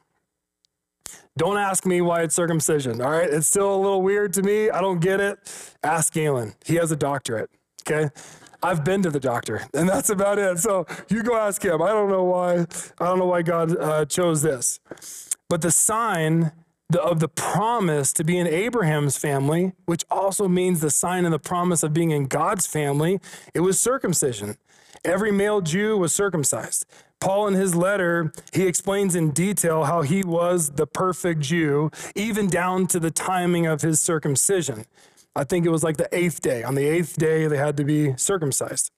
Don't 1.37 1.57
ask 1.57 1.85
me 1.85 2.01
why 2.01 2.23
it's 2.23 2.35
circumcision, 2.35 3.01
all 3.01 3.11
right? 3.11 3.29
It's 3.29 3.47
still 3.47 3.73
a 3.73 3.77
little 3.77 4.01
weird 4.01 4.33
to 4.33 4.41
me. 4.41 4.69
I 4.69 4.81
don't 4.81 4.99
get 4.99 5.21
it. 5.21 5.39
Ask 5.83 6.11
Galen. 6.11 6.55
He 6.65 6.75
has 6.75 6.91
a 6.91 6.97
doctorate, 6.97 7.49
okay? 7.87 8.09
I've 8.61 8.83
been 8.83 9.03
to 9.03 9.09
the 9.09 9.19
doctor, 9.19 9.65
and 9.73 9.87
that's 9.93 10.09
about 10.09 10.39
it. 10.39 10.57
So 10.59 10.85
you 11.07 11.23
go 11.23 11.37
ask 11.37 11.63
him. 11.63 11.81
I 11.81 11.89
don't 11.89 12.09
know 12.09 12.23
why. 12.23 12.65
I 12.99 13.05
don't 13.05 13.19
know 13.19 13.27
why 13.27 13.43
God 13.43 13.77
uh, 13.77 14.05
chose 14.05 14.41
this. 14.41 14.79
But 15.47 15.61
the 15.61 15.71
sign 15.71 16.51
the, 16.89 17.01
of 17.01 17.19
the 17.19 17.27
promise 17.27 18.11
to 18.13 18.23
be 18.23 18.37
in 18.37 18.47
Abraham's 18.47 19.17
family, 19.17 19.73
which 19.85 20.03
also 20.09 20.47
means 20.47 20.81
the 20.81 20.89
sign 20.89 21.25
and 21.25 21.33
the 21.33 21.39
promise 21.39 21.83
of 21.83 21.93
being 21.93 22.11
in 22.11 22.25
God's 22.25 22.65
family, 22.65 23.19
it 23.53 23.59
was 23.59 23.79
circumcision. 23.79 24.57
Every 25.05 25.31
male 25.31 25.61
Jew 25.61 25.97
was 25.97 26.13
circumcised. 26.13 26.85
Paul, 27.21 27.47
in 27.47 27.53
his 27.53 27.75
letter, 27.75 28.33
he 28.53 28.65
explains 28.65 29.13
in 29.13 29.31
detail 29.31 29.83
how 29.83 30.01
he 30.01 30.23
was 30.23 30.71
the 30.71 30.87
perfect 30.87 31.41
Jew, 31.41 31.91
even 32.15 32.47
down 32.47 32.87
to 32.87 32.99
the 32.99 33.11
timing 33.11 33.67
of 33.67 33.81
his 33.81 34.01
circumcision. 34.01 34.85
I 35.35 35.43
think 35.43 35.65
it 35.65 35.69
was 35.69 35.83
like 35.83 35.97
the 35.97 36.09
eighth 36.15 36.41
day. 36.41 36.63
On 36.63 36.75
the 36.75 36.85
eighth 36.85 37.17
day, 37.17 37.45
they 37.47 37.57
had 37.57 37.77
to 37.77 37.83
be 37.83 38.15
circumcised. 38.17 38.91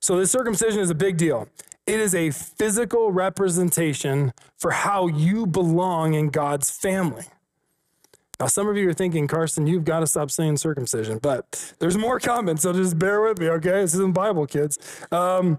So, 0.00 0.16
this 0.16 0.30
circumcision 0.30 0.80
is 0.80 0.90
a 0.90 0.94
big 0.94 1.18
deal. 1.18 1.48
It 1.90 1.98
is 1.98 2.14
a 2.14 2.30
physical 2.30 3.10
representation 3.10 4.32
for 4.56 4.70
how 4.70 5.08
you 5.08 5.44
belong 5.44 6.14
in 6.14 6.28
God's 6.28 6.70
family. 6.70 7.24
Now, 8.38 8.46
some 8.46 8.68
of 8.68 8.76
you 8.76 8.88
are 8.88 8.94
thinking, 8.94 9.26
Karsten, 9.26 9.66
you've 9.66 9.84
got 9.84 9.98
to 9.98 10.06
stop 10.06 10.30
saying 10.30 10.58
circumcision, 10.58 11.18
but 11.18 11.74
there's 11.80 11.98
more 11.98 12.20
comments, 12.20 12.62
so 12.62 12.72
just 12.72 12.96
bear 12.96 13.20
with 13.22 13.40
me, 13.40 13.48
okay? 13.48 13.80
This 13.80 13.94
isn't 13.94 14.14
Bible, 14.14 14.46
kids. 14.46 14.78
Um, 15.10 15.58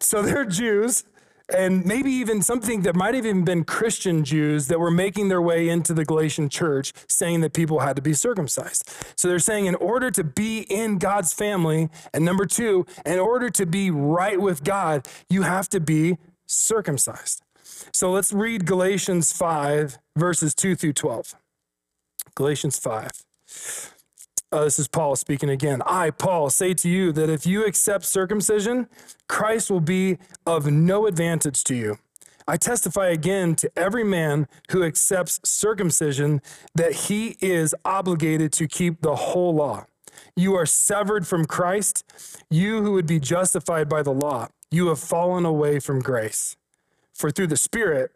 so 0.00 0.20
they're 0.20 0.44
Jews, 0.44 1.04
and 1.54 1.84
maybe 1.84 2.10
even 2.10 2.42
something 2.42 2.82
that 2.82 2.94
might 2.94 3.14
have 3.14 3.24
even 3.24 3.44
been 3.44 3.64
Christian 3.64 4.24
Jews 4.24 4.68
that 4.68 4.78
were 4.78 4.90
making 4.90 5.28
their 5.28 5.40
way 5.40 5.68
into 5.68 5.94
the 5.94 6.04
Galatian 6.04 6.48
church 6.48 6.92
saying 7.08 7.40
that 7.40 7.54
people 7.54 7.80
had 7.80 7.96
to 7.96 8.02
be 8.02 8.12
circumcised. 8.12 8.88
So 9.16 9.28
they're 9.28 9.38
saying, 9.38 9.66
in 9.66 9.74
order 9.76 10.10
to 10.10 10.24
be 10.24 10.60
in 10.60 10.98
God's 10.98 11.32
family, 11.32 11.88
and 12.12 12.24
number 12.24 12.44
two, 12.44 12.86
in 13.06 13.18
order 13.18 13.50
to 13.50 13.66
be 13.66 13.90
right 13.90 14.40
with 14.40 14.62
God, 14.62 15.08
you 15.30 15.42
have 15.42 15.68
to 15.70 15.80
be 15.80 16.18
circumcised. 16.46 17.42
So 17.92 18.10
let's 18.10 18.32
read 18.32 18.66
Galatians 18.66 19.32
5, 19.32 19.98
verses 20.16 20.54
2 20.54 20.74
through 20.74 20.94
12. 20.94 21.34
Galatians 22.34 22.78
5. 22.78 23.10
Uh, 24.50 24.64
this 24.64 24.78
is 24.78 24.88
Paul 24.88 25.14
speaking 25.14 25.50
again. 25.50 25.82
I, 25.84 26.10
Paul, 26.10 26.48
say 26.48 26.72
to 26.72 26.88
you 26.88 27.12
that 27.12 27.28
if 27.28 27.46
you 27.46 27.66
accept 27.66 28.06
circumcision, 28.06 28.88
Christ 29.28 29.70
will 29.70 29.80
be 29.80 30.16
of 30.46 30.70
no 30.70 31.06
advantage 31.06 31.64
to 31.64 31.74
you. 31.74 31.98
I 32.46 32.56
testify 32.56 33.08
again 33.08 33.56
to 33.56 33.70
every 33.76 34.04
man 34.04 34.48
who 34.70 34.82
accepts 34.82 35.38
circumcision 35.44 36.40
that 36.74 36.92
he 36.94 37.36
is 37.42 37.74
obligated 37.84 38.52
to 38.54 38.66
keep 38.66 39.02
the 39.02 39.16
whole 39.16 39.54
law. 39.54 39.84
You 40.34 40.54
are 40.54 40.64
severed 40.64 41.26
from 41.26 41.44
Christ, 41.44 42.04
you 42.48 42.82
who 42.82 42.92
would 42.92 43.06
be 43.06 43.20
justified 43.20 43.86
by 43.86 44.02
the 44.02 44.12
law. 44.12 44.48
You 44.70 44.88
have 44.88 44.98
fallen 44.98 45.44
away 45.44 45.78
from 45.78 46.00
grace. 46.00 46.56
For 47.12 47.30
through 47.30 47.48
the 47.48 47.56
Spirit, 47.56 48.12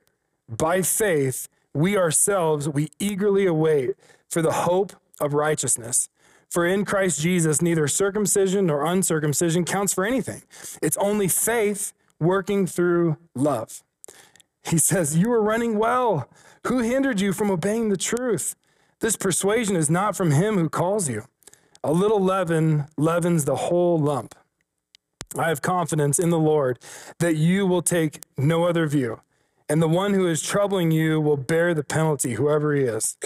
by 0.48 0.80
faith, 0.80 1.46
we 1.74 1.98
ourselves, 1.98 2.70
we 2.70 2.88
eagerly 2.98 3.44
await 3.44 3.96
for 4.30 4.40
the 4.40 4.52
hope 4.52 4.94
of 5.20 5.34
righteousness. 5.34 6.08
For 6.52 6.66
in 6.66 6.84
Christ 6.84 7.18
Jesus, 7.18 7.62
neither 7.62 7.88
circumcision 7.88 8.66
nor 8.66 8.84
uncircumcision 8.84 9.64
counts 9.64 9.94
for 9.94 10.04
anything. 10.04 10.42
It's 10.82 10.98
only 10.98 11.26
faith 11.26 11.94
working 12.20 12.66
through 12.66 13.16
love. 13.34 13.82
He 14.62 14.76
says, 14.76 15.16
You 15.16 15.32
are 15.32 15.40
running 15.40 15.78
well. 15.78 16.28
Who 16.66 16.80
hindered 16.80 17.22
you 17.22 17.32
from 17.32 17.50
obeying 17.50 17.88
the 17.88 17.96
truth? 17.96 18.54
This 19.00 19.16
persuasion 19.16 19.76
is 19.76 19.88
not 19.88 20.14
from 20.14 20.32
him 20.32 20.56
who 20.56 20.68
calls 20.68 21.08
you. 21.08 21.24
A 21.82 21.90
little 21.90 22.20
leaven 22.20 22.84
leavens 22.98 23.46
the 23.46 23.56
whole 23.56 23.98
lump. 23.98 24.34
I 25.38 25.48
have 25.48 25.62
confidence 25.62 26.18
in 26.18 26.28
the 26.28 26.38
Lord 26.38 26.78
that 27.18 27.34
you 27.34 27.66
will 27.66 27.80
take 27.80 28.20
no 28.36 28.64
other 28.64 28.86
view 28.86 29.22
and 29.72 29.80
the 29.80 29.88
one 29.88 30.12
who 30.12 30.26
is 30.26 30.42
troubling 30.42 30.90
you 30.90 31.18
will 31.18 31.38
bear 31.38 31.72
the 31.72 31.82
penalty, 31.82 32.34
whoever 32.34 32.74
he 32.74 32.82
is. 32.82 33.16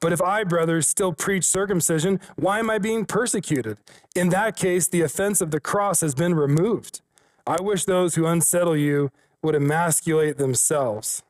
But 0.00 0.12
if 0.12 0.22
I, 0.22 0.44
brothers, 0.44 0.88
still 0.88 1.12
preach 1.12 1.44
circumcision, 1.44 2.20
why 2.36 2.58
am 2.58 2.70
I 2.70 2.78
being 2.78 3.04
persecuted? 3.04 3.78
In 4.16 4.30
that 4.30 4.56
case, 4.56 4.88
the 4.88 5.02
offense 5.02 5.40
of 5.40 5.50
the 5.50 5.60
cross 5.60 6.00
has 6.00 6.14
been 6.14 6.34
removed. 6.34 7.02
I 7.46 7.60
wish 7.60 7.84
those 7.84 8.14
who 8.14 8.26
unsettle 8.26 8.76
you 8.76 9.10
would 9.42 9.54
emasculate 9.54 10.38
themselves. 10.38 11.22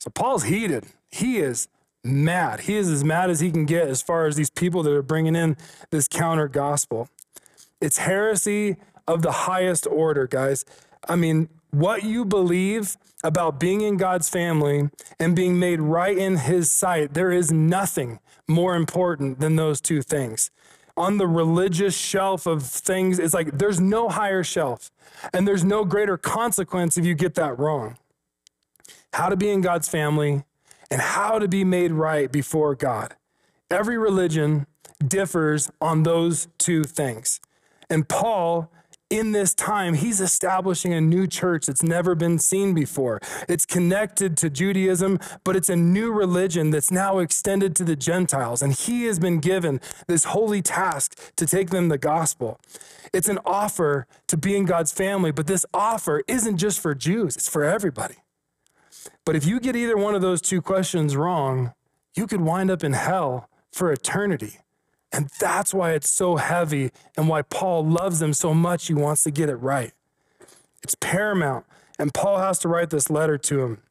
So 0.00 0.10
Paul's 0.10 0.44
heated. 0.44 0.86
He 1.10 1.38
is 1.38 1.68
mad. 2.02 2.60
He 2.60 2.76
is 2.76 2.88
as 2.88 3.04
mad 3.04 3.30
as 3.30 3.40
he 3.40 3.50
can 3.50 3.66
get 3.66 3.86
as 3.86 4.02
far 4.02 4.26
as 4.26 4.34
these 4.34 4.50
people 4.50 4.82
that 4.82 4.92
are 4.92 5.02
bringing 5.02 5.36
in 5.36 5.56
this 5.90 6.08
counter 6.08 6.48
gospel. 6.48 7.08
It's 7.80 7.98
heresy 7.98 8.76
of 9.06 9.22
the 9.22 9.32
highest 9.32 9.86
order, 9.86 10.26
guys. 10.26 10.64
I 11.08 11.16
mean, 11.16 11.48
what 11.70 12.02
you 12.02 12.24
believe 12.24 12.96
about 13.22 13.60
being 13.60 13.80
in 13.80 13.96
God's 13.96 14.28
family 14.28 14.90
and 15.18 15.36
being 15.36 15.58
made 15.58 15.80
right 15.80 16.16
in 16.16 16.36
His 16.38 16.70
sight, 16.70 17.14
there 17.14 17.30
is 17.30 17.52
nothing 17.52 18.20
more 18.48 18.74
important 18.74 19.40
than 19.40 19.56
those 19.56 19.80
two 19.80 20.02
things. 20.02 20.50
On 20.96 21.18
the 21.18 21.26
religious 21.26 21.96
shelf 21.96 22.46
of 22.46 22.62
things, 22.62 23.18
it's 23.18 23.32
like 23.32 23.56
there's 23.58 23.80
no 23.80 24.08
higher 24.08 24.42
shelf 24.44 24.90
and 25.32 25.48
there's 25.48 25.64
no 25.64 25.84
greater 25.84 26.18
consequence 26.18 26.98
if 26.98 27.04
you 27.04 27.14
get 27.14 27.34
that 27.34 27.58
wrong. 27.58 27.96
How 29.14 29.28
to 29.28 29.36
be 29.36 29.50
in 29.50 29.60
God's 29.60 29.88
family 29.88 30.44
and 30.90 31.00
how 31.00 31.38
to 31.38 31.48
be 31.48 31.64
made 31.64 31.92
right 31.92 32.30
before 32.30 32.74
God. 32.74 33.14
Every 33.70 33.96
religion 33.96 34.66
differs 35.06 35.70
on 35.80 36.02
those 36.02 36.48
two 36.58 36.84
things. 36.84 37.40
And 37.88 38.08
Paul 38.08 38.70
in 39.12 39.32
this 39.32 39.52
time, 39.52 39.92
he's 39.92 40.22
establishing 40.22 40.94
a 40.94 41.00
new 41.00 41.26
church 41.26 41.66
that's 41.66 41.82
never 41.82 42.14
been 42.14 42.38
seen 42.38 42.72
before. 42.72 43.20
It's 43.46 43.66
connected 43.66 44.38
to 44.38 44.48
Judaism, 44.48 45.18
but 45.44 45.54
it's 45.54 45.68
a 45.68 45.76
new 45.76 46.10
religion 46.10 46.70
that's 46.70 46.90
now 46.90 47.18
extended 47.18 47.76
to 47.76 47.84
the 47.84 47.94
Gentiles. 47.94 48.62
And 48.62 48.72
he 48.72 49.04
has 49.04 49.18
been 49.18 49.38
given 49.38 49.82
this 50.06 50.24
holy 50.24 50.62
task 50.62 51.34
to 51.36 51.44
take 51.44 51.68
them 51.68 51.90
the 51.90 51.98
gospel. 51.98 52.58
It's 53.12 53.28
an 53.28 53.38
offer 53.44 54.06
to 54.28 54.38
be 54.38 54.56
in 54.56 54.64
God's 54.64 54.92
family, 54.92 55.30
but 55.30 55.46
this 55.46 55.66
offer 55.74 56.22
isn't 56.26 56.56
just 56.56 56.80
for 56.80 56.94
Jews, 56.94 57.36
it's 57.36 57.50
for 57.50 57.64
everybody. 57.64 58.16
But 59.26 59.36
if 59.36 59.44
you 59.44 59.60
get 59.60 59.76
either 59.76 59.98
one 59.98 60.14
of 60.14 60.22
those 60.22 60.40
two 60.40 60.62
questions 60.62 61.16
wrong, 61.16 61.74
you 62.16 62.26
could 62.26 62.40
wind 62.40 62.70
up 62.70 62.82
in 62.82 62.94
hell 62.94 63.50
for 63.70 63.92
eternity. 63.92 64.61
And 65.12 65.28
that's 65.38 65.74
why 65.74 65.92
it's 65.92 66.10
so 66.10 66.36
heavy 66.36 66.90
and 67.16 67.28
why 67.28 67.42
Paul 67.42 67.84
loves 67.84 68.18
them 68.18 68.32
so 68.32 68.54
much. 68.54 68.86
He 68.86 68.94
wants 68.94 69.24
to 69.24 69.30
get 69.30 69.48
it 69.48 69.56
right. 69.56 69.92
It's 70.82 70.94
paramount. 70.94 71.66
And 71.98 72.14
Paul 72.14 72.38
has 72.38 72.58
to 72.60 72.68
write 72.68 72.90
this 72.90 73.10
letter 73.10 73.36
to 73.38 73.62
him. 73.62 73.82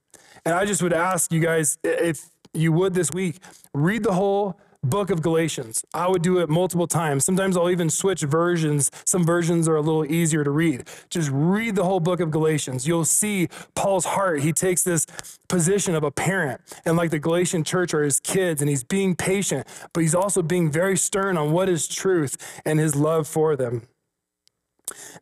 And 0.43 0.55
I 0.55 0.65
just 0.65 0.81
would 0.81 0.93
ask 0.93 1.31
you 1.31 1.39
guys, 1.39 1.77
if 1.83 2.29
you 2.53 2.71
would 2.73 2.93
this 2.95 3.11
week, 3.11 3.37
read 3.73 4.03
the 4.03 4.13
whole 4.13 4.59
book 4.83 5.11
of 5.11 5.21
Galatians. 5.21 5.85
I 5.93 6.07
would 6.07 6.21
do 6.21 6.39
it 6.39 6.49
multiple 6.49 6.87
times. 6.87 7.23
Sometimes 7.23 7.55
I'll 7.55 7.69
even 7.69 7.89
switch 7.89 8.21
versions. 8.21 8.89
Some 9.05 9.23
versions 9.23 9.67
are 9.67 9.75
a 9.75 9.81
little 9.81 10.05
easier 10.05 10.43
to 10.43 10.49
read. 10.49 10.87
Just 11.09 11.29
read 11.31 11.75
the 11.75 11.83
whole 11.83 11.99
book 11.99 12.19
of 12.19 12.31
Galatians. 12.31 12.87
You'll 12.87 13.05
see 13.05 13.47
Paul's 13.75 14.05
heart. 14.05 14.41
He 14.41 14.51
takes 14.51 14.83
this 14.83 15.05
position 15.47 15.93
of 15.93 16.03
a 16.03 16.11
parent, 16.11 16.61
and 16.83 16.97
like 16.97 17.11
the 17.11 17.19
Galatian 17.19 17.63
church 17.63 17.93
are 17.93 18.03
his 18.03 18.19
kids, 18.19 18.61
and 18.61 18.69
he's 18.69 18.83
being 18.83 19.15
patient, 19.15 19.67
but 19.93 20.01
he's 20.01 20.15
also 20.15 20.41
being 20.41 20.71
very 20.71 20.97
stern 20.97 21.37
on 21.37 21.51
what 21.51 21.69
is 21.69 21.87
truth 21.87 22.61
and 22.65 22.79
his 22.79 22.95
love 22.95 23.27
for 23.27 23.55
them. 23.55 23.87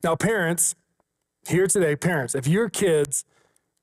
Now, 0.03 0.15
parents, 0.15 0.75
here 1.47 1.67
today, 1.67 1.95
parents, 1.95 2.33
if 2.33 2.47
your 2.47 2.69
kids 2.69 3.25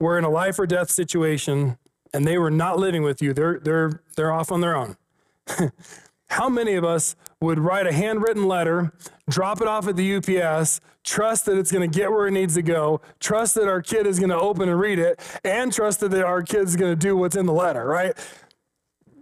were 0.01 0.19
in 0.19 0.25
a 0.25 0.31
life 0.31 0.59
or 0.59 0.67
death 0.67 0.91
situation 0.91 1.79
and 2.15 2.27
they 2.27 2.39
were 2.39 2.51
not 2.51 2.79
living 2.79 3.03
with 3.03 3.21
you, 3.21 3.35
they're, 3.35 3.59
they're, 3.59 4.03
they're 4.17 4.33
off 4.33 4.51
on 4.51 4.61
their 4.61 4.77
own 4.77 4.97
How 6.29 6.49
many 6.49 6.75
of 6.75 6.85
us 6.85 7.17
would 7.41 7.59
write 7.59 7.87
a 7.87 7.93
handwritten 7.93 8.47
letter, 8.47 8.93
drop 9.29 9.61
it 9.61 9.69
off 9.69 9.87
at 9.87 9.97
the 9.97 10.17
UPS, 10.17 10.81
trust 11.05 11.47
that 11.47 11.57
it's 11.57 11.71
going 11.71 11.89
to 11.89 11.99
get 11.99 12.11
where 12.11 12.27
it 12.27 12.33
needs 12.33 12.55
to 12.55 12.63
go, 12.63 13.01
trust 13.21 13.55
that 13.55 13.69
our 13.69 13.81
kid 13.81 14.07
is 14.07 14.19
going 14.19 14.31
to 14.31 14.39
open 14.39 14.69
and 14.69 14.79
read 14.79 14.99
it, 14.99 15.21
and 15.45 15.73
trust 15.73 16.01
that 16.01 16.13
our 16.15 16.43
kid's 16.43 16.75
going 16.75 16.93
to 16.93 16.97
do 16.97 17.17
what's 17.17 17.37
in 17.37 17.47
the 17.47 17.53
letter, 17.53 17.87
right? 17.87 18.17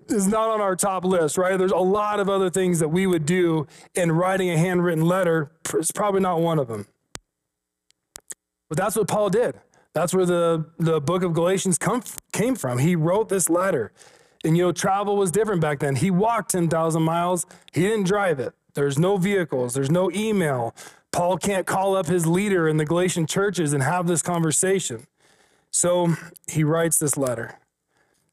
Is 0.09 0.27
not 0.27 0.51
on 0.51 0.61
our 0.61 0.77
top 0.77 1.05
list, 1.05 1.39
right? 1.39 1.57
There's 1.57 1.73
a 1.73 1.77
lot 1.77 2.21
of 2.21 2.29
other 2.29 2.51
things 2.51 2.79
that 2.79 2.89
we 2.89 3.07
would 3.07 3.27
do 3.27 3.67
in 3.95 4.13
writing 4.13 4.51
a 4.51 4.57
handwritten 4.57 5.05
letter. 5.05 5.51
It's 5.75 5.93
probably 5.93 6.21
not 6.21 6.41
one 6.41 6.59
of 6.59 6.69
them. 6.69 6.87
But 8.69 8.79
that's 8.79 8.97
what 8.97 9.09
Paul 9.09 9.31
did. 9.31 9.61
That's 9.93 10.13
where 10.13 10.27
the, 10.27 10.67
the 10.79 11.01
book 11.01 11.23
of 11.23 11.33
Galatians 11.33 11.79
come, 11.79 12.03
came 12.33 12.55
from. 12.55 12.79
He 12.79 12.97
wrote 12.97 13.29
this 13.29 13.49
letter. 13.49 13.93
And 14.45 14.57
you 14.57 14.65
know, 14.65 14.73
travel 14.73 15.17
was 15.17 15.31
different 15.31 15.61
back 15.61 15.81
then. 15.81 15.97
He 15.97 16.11
walked 16.11 16.51
10,000 16.51 17.03
miles, 17.03 17.47
he 17.73 17.83
didn't 17.83 18.07
drive 18.07 18.39
it. 18.39 18.53
There's 18.75 18.99
no 18.99 19.17
vehicles, 19.17 19.75
there's 19.75 19.91
no 19.91 20.11
email. 20.13 20.75
Paul 21.11 21.39
can't 21.39 21.67
call 21.67 21.97
up 21.97 22.07
his 22.07 22.27
leader 22.27 22.69
in 22.69 22.77
the 22.77 22.85
Galatian 22.85 23.27
churches 23.27 23.73
and 23.73 23.83
have 23.83 24.07
this 24.07 24.21
conversation. 24.21 25.07
So 25.71 26.15
he 26.49 26.65
writes 26.65 26.99
this 26.99 27.17
letter 27.17 27.59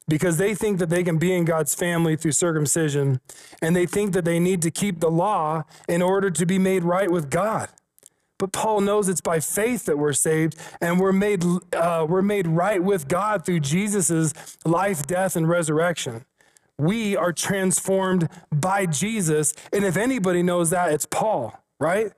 because 0.08 0.36
they 0.36 0.54
think 0.54 0.78
that 0.78 0.90
they 0.90 1.04
can 1.04 1.16
be 1.16 1.32
in 1.32 1.44
God's 1.44 1.74
family 1.74 2.16
through 2.16 2.32
circumcision, 2.32 3.20
and 3.60 3.74
they 3.74 3.86
think 3.86 4.12
that 4.12 4.24
they 4.24 4.40
need 4.40 4.62
to 4.62 4.70
keep 4.70 5.00
the 5.00 5.10
law 5.10 5.62
in 5.88 6.02
order 6.02 6.30
to 6.30 6.44
be 6.44 6.58
made 6.58 6.84
right 6.84 7.10
with 7.10 7.30
God. 7.30 7.68
But 8.42 8.50
Paul 8.50 8.80
knows 8.80 9.08
it's 9.08 9.20
by 9.20 9.38
faith 9.38 9.84
that 9.84 9.98
we're 9.98 10.12
saved 10.12 10.56
and 10.80 10.98
we're 10.98 11.12
made, 11.12 11.44
uh, 11.72 12.04
we're 12.08 12.22
made 12.22 12.48
right 12.48 12.82
with 12.82 13.06
God 13.06 13.46
through 13.46 13.60
Jesus' 13.60 14.34
life, 14.64 15.06
death, 15.06 15.36
and 15.36 15.48
resurrection. 15.48 16.24
We 16.76 17.16
are 17.16 17.32
transformed 17.32 18.28
by 18.50 18.86
Jesus. 18.86 19.54
And 19.72 19.84
if 19.84 19.96
anybody 19.96 20.42
knows 20.42 20.70
that, 20.70 20.90
it's 20.90 21.06
Paul, 21.06 21.56
right? 21.78 22.10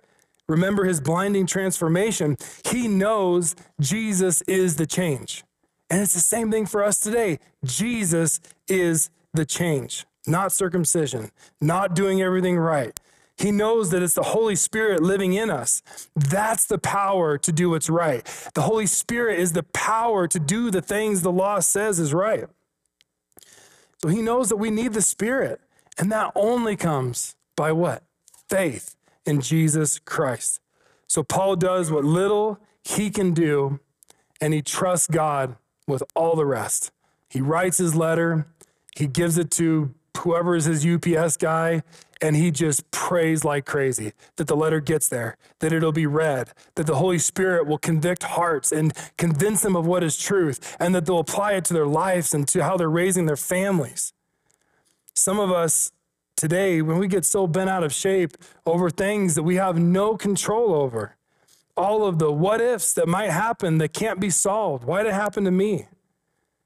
Remember 0.49 0.87
his 0.87 0.99
blinding 0.99 1.45
transformation. 1.45 2.39
He 2.65 2.89
knows 2.89 3.55
Jesus 3.79 4.41
is 4.49 4.77
the 4.77 4.87
change. 4.87 5.45
And 5.91 6.01
it's 6.01 6.15
the 6.15 6.21
same 6.21 6.51
thing 6.51 6.65
for 6.65 6.83
us 6.83 6.99
today. 6.99 7.39
Jesus 7.67 8.41
is 8.67 9.11
the 9.35 9.45
change, 9.45 10.07
not 10.27 10.53
circumcision, 10.53 11.33
not 11.61 11.95
doing 11.95 12.23
everything 12.23 12.57
right, 12.57 12.99
he 13.37 13.51
knows 13.51 13.91
that 13.91 14.03
it's 14.03 14.15
the 14.15 14.23
Holy 14.23 14.57
Spirit 14.57 15.03
living 15.03 15.33
in 15.33 15.51
us. 15.51 15.83
That's 16.15 16.67
the 16.67 16.79
power 16.79 17.37
to 17.39 17.53
do 17.53 17.71
what's 17.71 17.91
right. 17.91 18.25
The 18.55 18.63
Holy 18.63 18.87
Spirit 18.87 19.41
is 19.41 19.53
the 19.53 19.65
power 19.65 20.29
to 20.29 20.39
do 20.39 20.71
the 20.71 20.83
things 20.83 21.23
the 21.23 21.33
law 21.33 21.61
says 21.61 21.99
is 21.99 22.15
right. 22.15 22.45
So 24.03 24.09
he 24.09 24.23
knows 24.23 24.49
that 24.51 24.57
we 24.57 24.71
need 24.71 24.93
the 24.93 25.03
Spirit. 25.03 25.61
And 25.99 26.11
that 26.13 26.33
only 26.35 26.77
comes 26.77 27.37
by 27.57 27.73
what? 27.73 28.03
Faith 28.49 28.97
in 29.25 29.41
Jesus 29.41 29.99
Christ. 29.99 30.61
So 31.07 31.23
Paul 31.23 31.57
does 31.57 31.91
what 31.91 32.05
little 32.05 32.59
he 32.83 33.11
can 33.11 33.33
do, 33.33 33.81
and 34.41 34.53
he 34.53 34.63
trusts 34.63 35.07
God 35.07 35.57
with 35.87 36.03
all 36.15 36.37
the 36.37 36.47
rest. 36.47 36.91
He 37.29 37.41
writes 37.41 37.79
his 37.79 37.95
letter, 37.95 38.47
he 38.97 39.07
gives 39.07 39.39
it 39.39 39.51
to 39.53 39.95
whoever 40.19 40.55
is 40.55 40.65
his 40.67 40.87
UPS 40.87 41.37
guy, 41.37 41.83
and 42.25 42.37
he 42.37 42.51
just 42.51 42.91
prays 42.91 43.45
like 43.45 43.67
crazy 43.67 44.15
that 44.37 44.47
the 44.47 44.57
letter 44.57 44.81
gets 44.81 45.11
there, 45.11 45.37
that 45.59 45.75
it'll 45.75 45.93
be 45.93 46.07
read, 46.07 46.53
that 46.75 46.87
the 46.87 46.95
Holy 46.95 47.19
Spirit 47.19 47.67
will 47.67 47.77
convict 47.77 48.23
hearts 48.23 48.73
and 48.73 48.95
convince 49.19 49.61
them 49.61 49.77
of 49.77 49.87
what 49.87 50.03
is 50.03 50.17
truth, 50.17 50.75
and 50.81 50.95
that 50.95 51.05
they'll 51.05 51.19
apply 51.19 51.53
it 51.53 51.67
to 51.67 51.75
their 51.75 51.87
lives 51.87 52.33
and 52.33 52.49
to 52.49 52.65
how 52.65 52.79
they're 52.79 52.89
raising 52.89 53.27
their 53.27 53.37
families. 53.37 54.15
Some 55.13 55.39
of 55.39 55.53
us 55.53 55.93
today, 56.35 56.81
when 56.81 56.97
we 56.97 57.09
get 57.09 57.27
so 57.27 57.47
bent 57.47 57.69
out 57.69 57.85
of 57.85 57.93
shape 57.93 58.39
over 58.65 58.89
things 58.89 59.35
that 59.35 59.43
we 59.43 59.57
have 59.57 59.79
no 59.79 60.17
control 60.17 60.75
over, 60.75 61.17
all 61.77 62.07
of 62.07 62.19
the 62.19 62.33
what 62.33 62.59
ifs 62.59 62.95
that 62.95 63.07
might 63.07 63.33
happen 63.33 63.77
that 63.79 63.93
can't 63.93 64.19
be 64.19 64.31
solved. 64.31 64.85
Why 64.85 65.03
did 65.03 65.11
it 65.11 65.15
happen 65.15 65.45
to 65.45 65.51
me? 65.51 65.89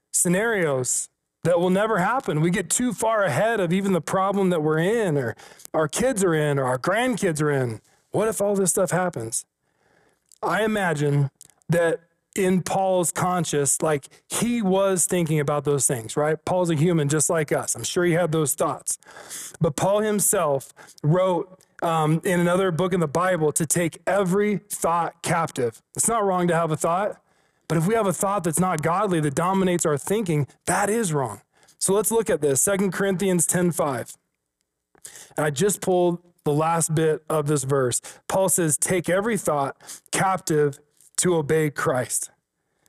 Scenarios 0.09 1.09
that 1.43 1.59
will 1.59 1.69
never 1.69 1.99
happen. 1.99 2.41
We 2.41 2.49
get 2.49 2.69
too 2.69 2.93
far 2.93 3.23
ahead 3.23 3.59
of 3.59 3.71
even 3.71 3.93
the 3.93 4.01
problem 4.01 4.49
that 4.49 4.61
we're 4.61 4.79
in, 4.79 5.17
or 5.17 5.35
our 5.73 5.87
kids 5.87 6.23
are 6.23 6.33
in, 6.33 6.59
or 6.59 6.65
our 6.65 6.77
grandkids 6.77 7.41
are 7.41 7.51
in. 7.51 7.81
What 8.11 8.27
if 8.27 8.41
all 8.41 8.55
this 8.55 8.71
stuff 8.71 8.91
happens? 8.91 9.45
I 10.41 10.63
imagine 10.63 11.29
that 11.69 12.01
in 12.35 12.61
Paul's 12.61 13.11
conscious, 13.11 13.81
like 13.81 14.07
he 14.27 14.61
was 14.61 15.05
thinking 15.05 15.39
about 15.39 15.65
those 15.65 15.85
things, 15.87 16.15
right? 16.15 16.43
Paul's 16.45 16.69
a 16.69 16.75
human 16.75 17.09
just 17.09 17.29
like 17.29 17.51
us. 17.51 17.75
I'm 17.75 17.83
sure 17.83 18.05
he 18.05 18.13
had 18.13 18.31
those 18.31 18.53
thoughts. 18.53 18.97
But 19.59 19.75
Paul 19.75 19.99
himself 20.01 20.73
wrote 21.03 21.59
um, 21.81 22.21
in 22.23 22.39
another 22.39 22.71
book 22.71 22.93
in 22.93 22.99
the 22.99 23.07
Bible 23.07 23.51
to 23.53 23.65
take 23.65 23.99
every 24.05 24.57
thought 24.69 25.21
captive. 25.21 25.81
It's 25.95 26.07
not 26.07 26.23
wrong 26.23 26.47
to 26.47 26.55
have 26.55 26.71
a 26.71 26.77
thought, 26.77 27.21
but 27.69 27.77
if 27.77 27.87
we 27.87 27.93
have 27.93 28.07
a 28.07 28.11
thought 28.11 28.43
that's 28.43 28.59
not 28.59 28.81
godly 28.81 29.21
that 29.21 29.35
dominates 29.35 29.85
our 29.85 29.97
thinking, 29.97 30.47
that 30.65 30.89
is 30.89 31.13
wrong. 31.13 31.41
So 31.77 31.93
let's 31.93 32.11
look 32.11 32.29
at 32.29 32.41
this. 32.41 32.61
Second 32.61 32.91
Corinthians 32.91 33.47
10:5. 33.47 34.17
And 35.37 35.45
I 35.45 35.49
just 35.49 35.79
pulled 35.79 36.21
the 36.43 36.51
last 36.51 36.93
bit 36.95 37.23
of 37.29 37.47
this 37.47 37.63
verse. 37.63 38.01
Paul 38.27 38.49
says, 38.49 38.77
Take 38.77 39.07
every 39.07 39.37
thought 39.37 39.77
captive 40.11 40.79
to 41.17 41.35
obey 41.35 41.69
Christ. 41.69 42.31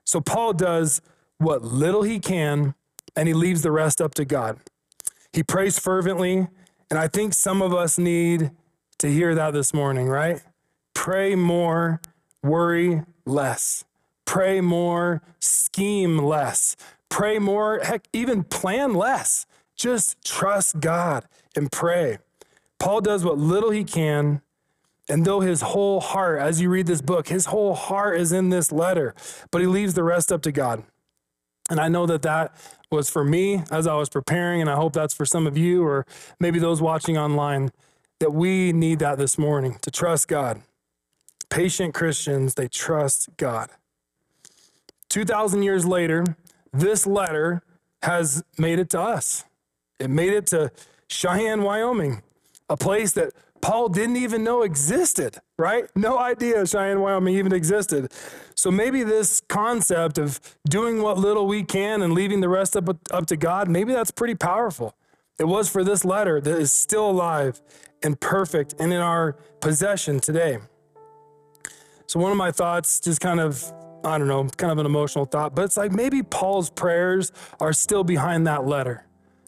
So 0.04 0.20
Paul 0.20 0.54
does 0.54 1.00
what 1.38 1.62
little 1.62 2.02
he 2.02 2.18
can, 2.18 2.74
and 3.14 3.28
he 3.28 3.34
leaves 3.34 3.62
the 3.62 3.70
rest 3.70 4.00
up 4.00 4.14
to 4.14 4.24
God. 4.24 4.58
He 5.32 5.42
prays 5.42 5.78
fervently, 5.78 6.48
and 6.90 6.98
I 6.98 7.06
think 7.06 7.34
some 7.34 7.62
of 7.62 7.72
us 7.72 7.98
need 7.98 8.50
to 8.98 9.08
hear 9.08 9.34
that 9.34 9.52
this 9.52 9.72
morning, 9.72 10.08
right? 10.08 10.42
Pray 10.94 11.34
more, 11.34 12.00
worry 12.42 13.02
less. 13.24 13.84
Pray 14.30 14.60
more, 14.60 15.22
scheme 15.40 16.16
less. 16.16 16.76
Pray 17.08 17.40
more, 17.40 17.80
heck, 17.80 18.06
even 18.12 18.44
plan 18.44 18.94
less. 18.94 19.44
Just 19.74 20.24
trust 20.24 20.78
God 20.78 21.24
and 21.56 21.72
pray. 21.72 22.18
Paul 22.78 23.00
does 23.00 23.24
what 23.24 23.38
little 23.38 23.70
he 23.70 23.82
can 23.82 24.40
and 25.08 25.24
though 25.24 25.40
his 25.40 25.62
whole 25.62 25.98
heart, 25.98 26.40
as 26.40 26.60
you 26.60 26.70
read 26.70 26.86
this 26.86 27.00
book, 27.00 27.26
his 27.26 27.46
whole 27.46 27.74
heart 27.74 28.20
is 28.20 28.30
in 28.30 28.50
this 28.50 28.70
letter, 28.70 29.16
but 29.50 29.60
he 29.60 29.66
leaves 29.66 29.94
the 29.94 30.04
rest 30.04 30.30
up 30.30 30.42
to 30.42 30.52
God. 30.52 30.84
And 31.68 31.80
I 31.80 31.88
know 31.88 32.06
that 32.06 32.22
that 32.22 32.54
was 32.88 33.10
for 33.10 33.24
me 33.24 33.64
as 33.72 33.88
I 33.88 33.96
was 33.96 34.08
preparing, 34.08 34.60
and 34.60 34.70
I 34.70 34.76
hope 34.76 34.92
that's 34.92 35.12
for 35.12 35.26
some 35.26 35.48
of 35.48 35.58
you 35.58 35.82
or 35.84 36.06
maybe 36.38 36.60
those 36.60 36.80
watching 36.80 37.18
online, 37.18 37.72
that 38.20 38.30
we 38.32 38.72
need 38.72 39.00
that 39.00 39.18
this 39.18 39.36
morning 39.36 39.78
to 39.82 39.90
trust 39.90 40.28
God. 40.28 40.62
Patient 41.48 41.94
Christians, 41.94 42.54
they 42.54 42.68
trust 42.68 43.30
God. 43.36 43.70
2,000 45.10 45.62
years 45.62 45.84
later, 45.84 46.24
this 46.72 47.06
letter 47.06 47.62
has 48.02 48.42
made 48.56 48.78
it 48.78 48.88
to 48.90 49.00
us. 49.00 49.44
It 49.98 50.08
made 50.08 50.32
it 50.32 50.46
to 50.48 50.72
Cheyenne, 51.08 51.62
Wyoming, 51.62 52.22
a 52.68 52.76
place 52.76 53.12
that 53.12 53.32
Paul 53.60 53.90
didn't 53.90 54.16
even 54.16 54.42
know 54.42 54.62
existed, 54.62 55.38
right? 55.58 55.84
No 55.94 56.18
idea 56.18 56.66
Cheyenne, 56.66 57.00
Wyoming 57.00 57.34
even 57.36 57.52
existed. 57.52 58.10
So 58.54 58.70
maybe 58.70 59.02
this 59.02 59.40
concept 59.40 60.16
of 60.16 60.40
doing 60.68 61.02
what 61.02 61.18
little 61.18 61.46
we 61.46 61.64
can 61.64 62.00
and 62.00 62.14
leaving 62.14 62.40
the 62.40 62.48
rest 62.48 62.76
up, 62.76 62.88
up 63.10 63.26
to 63.26 63.36
God, 63.36 63.68
maybe 63.68 63.92
that's 63.92 64.10
pretty 64.10 64.34
powerful. 64.34 64.94
It 65.38 65.44
was 65.44 65.68
for 65.68 65.84
this 65.84 66.04
letter 66.04 66.40
that 66.40 66.58
is 66.58 66.72
still 66.72 67.10
alive 67.10 67.60
and 68.02 68.18
perfect 68.18 68.74
and 68.78 68.92
in 68.92 69.00
our 69.00 69.32
possession 69.60 70.20
today. 70.20 70.58
So, 72.06 72.18
one 72.18 72.32
of 72.32 72.38
my 72.38 72.50
thoughts, 72.50 72.98
just 73.00 73.20
kind 73.20 73.40
of, 73.40 73.72
I 74.02 74.18
don't 74.18 74.28
know, 74.28 74.44
kind 74.56 74.72
of 74.72 74.78
an 74.78 74.86
emotional 74.86 75.26
thought, 75.26 75.54
but 75.54 75.64
it's 75.64 75.76
like 75.76 75.92
maybe 75.92 76.22
Paul's 76.22 76.70
prayers 76.70 77.32
are 77.60 77.72
still 77.72 78.04
behind 78.04 78.46
that 78.46 78.66
letter. 78.66 79.06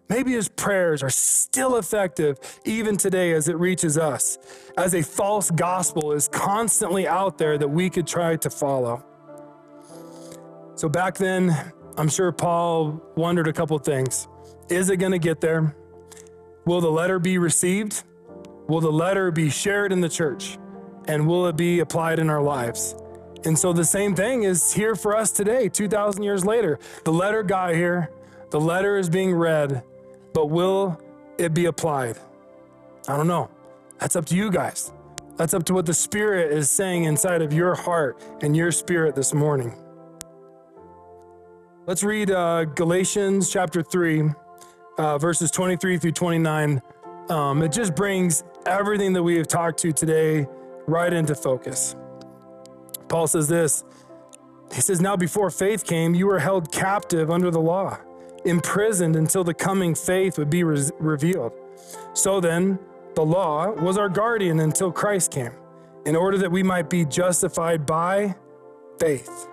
Maybe 0.09 0.33
his 0.33 0.49
prayers 0.49 1.03
are 1.03 1.11
still 1.11 1.77
effective 1.77 2.39
even 2.67 2.99
today 2.99 3.33
as 3.33 3.49
it 3.49 3.57
reaches 3.57 3.97
us, 3.97 4.37
as 4.77 4.95
a 4.95 5.03
false 5.03 5.51
gospel 5.51 6.13
is 6.13 6.29
constantly 6.29 7.09
out 7.09 7.39
there 7.39 7.57
that 7.57 7.69
we 7.69 7.89
could 7.89 8.07
try 8.07 8.37
to 8.37 8.51
follow. 8.51 9.03
So 10.75 10.89
back 10.89 11.17
then, 11.17 11.73
I'm 11.97 12.09
sure 12.09 12.31
Paul 12.31 13.03
wondered 13.17 13.49
a 13.49 13.53
couple 13.55 13.79
things. 13.79 14.29
Is 14.69 14.91
it 14.91 14.99
going 14.99 15.13
to 15.13 15.19
get 15.19 15.41
there? 15.41 15.75
Will 16.67 16.81
the 16.81 16.91
letter 16.91 17.19
be 17.19 17.39
received? 17.39 18.05
Will 18.69 18.81
the 18.81 18.93
letter 18.93 19.31
be 19.31 19.49
shared 19.49 19.93
in 19.93 20.01
the 20.01 20.09
church? 20.09 20.59
And 21.09 21.27
will 21.27 21.47
it 21.47 21.57
be 21.57 21.81
applied 21.81 22.19
in 22.19 22.29
our 22.29 22.43
lives? 22.43 22.95
And 23.45 23.59
so 23.59 23.73
the 23.73 23.85
same 23.85 24.15
thing 24.15 24.45
is 24.45 24.73
here 24.73 24.95
for 24.95 25.17
us 25.17 25.33
today, 25.33 25.69
2,000 25.69 26.23
years 26.23 26.45
later. 26.45 26.79
The 27.05 27.13
letter 27.13 27.43
got 27.43 27.75
here, 27.75 28.11
the 28.51 28.61
letter 28.61 28.97
is 28.97 29.09
being 29.09 29.35
read, 29.35 29.83
but 30.33 30.47
will 30.47 31.01
it 31.39 31.53
be 31.53 31.67
applied? 31.67 32.19
I 33.09 33.17
don't 33.17 33.27
know. 33.27 33.51
That's 33.99 34.15
up 34.15 34.27
to 34.27 34.37
you 34.37 34.51
guys. 34.51 34.93
That's 35.37 35.55
up 35.55 35.65
to 35.65 35.75
what 35.75 35.87
the 35.87 35.95
Spirit 35.95 36.53
is 36.53 36.71
saying 36.71 37.05
inside 37.05 37.43
of 37.43 37.53
your 37.53 37.75
heart 37.75 38.23
and 38.43 38.57
your 38.57 38.71
spirit 38.71 39.15
this 39.15 39.35
morning. 39.35 39.75
Let's 41.87 42.05
read 42.05 42.31
uh, 42.31 42.65
Galatians 42.65 43.51
chapter 43.51 43.83
3, 43.83 44.31
uh, 44.99 45.19
verses 45.19 45.51
23 45.51 45.99
through 45.99 46.13
29. 46.13 46.81
Um, 47.29 47.63
it 47.63 47.73
just 47.73 47.97
brings 47.97 48.45
everything 48.67 49.13
that 49.15 49.23
we 49.23 49.37
have 49.37 49.49
talked 49.49 49.81
to 49.81 49.93
today 49.93 50.47
right 50.87 51.13
into 51.13 51.35
focus. 51.35 51.97
Paul 53.13 53.29
says 53.29 53.47
this 53.47 53.85
He 54.75 54.81
says, 54.81 55.01
Now 55.01 55.17
before 55.17 55.51
faith 55.51 55.85
came, 55.85 56.17
you 56.17 56.27
were 56.27 56.41
held 56.41 56.73
captive 56.73 57.31
under 57.31 57.53
the 57.53 57.61
law 57.61 58.01
imprisoned 58.45 59.17
until 59.17 59.45
the 59.45 59.55
coming 59.55 59.95
faith 59.95 60.39
would 60.39 60.51
be 60.51 60.65
re- 60.65 60.91
revealed. 60.99 61.53
So 62.15 62.41
then, 62.41 62.79
the 63.15 63.25
law 63.25 63.71
was 63.71 63.99
our 63.99 64.09
guardian 64.09 64.61
until 64.61 64.91
Christ 64.91 65.31
came, 65.31 65.53
in 66.07 66.17
order 66.17 66.39
that 66.39 66.51
we 66.51 66.63
might 66.63 66.89
be 66.91 67.05
justified 67.05 67.87
by 67.87 68.35
faith. 68.99 69.49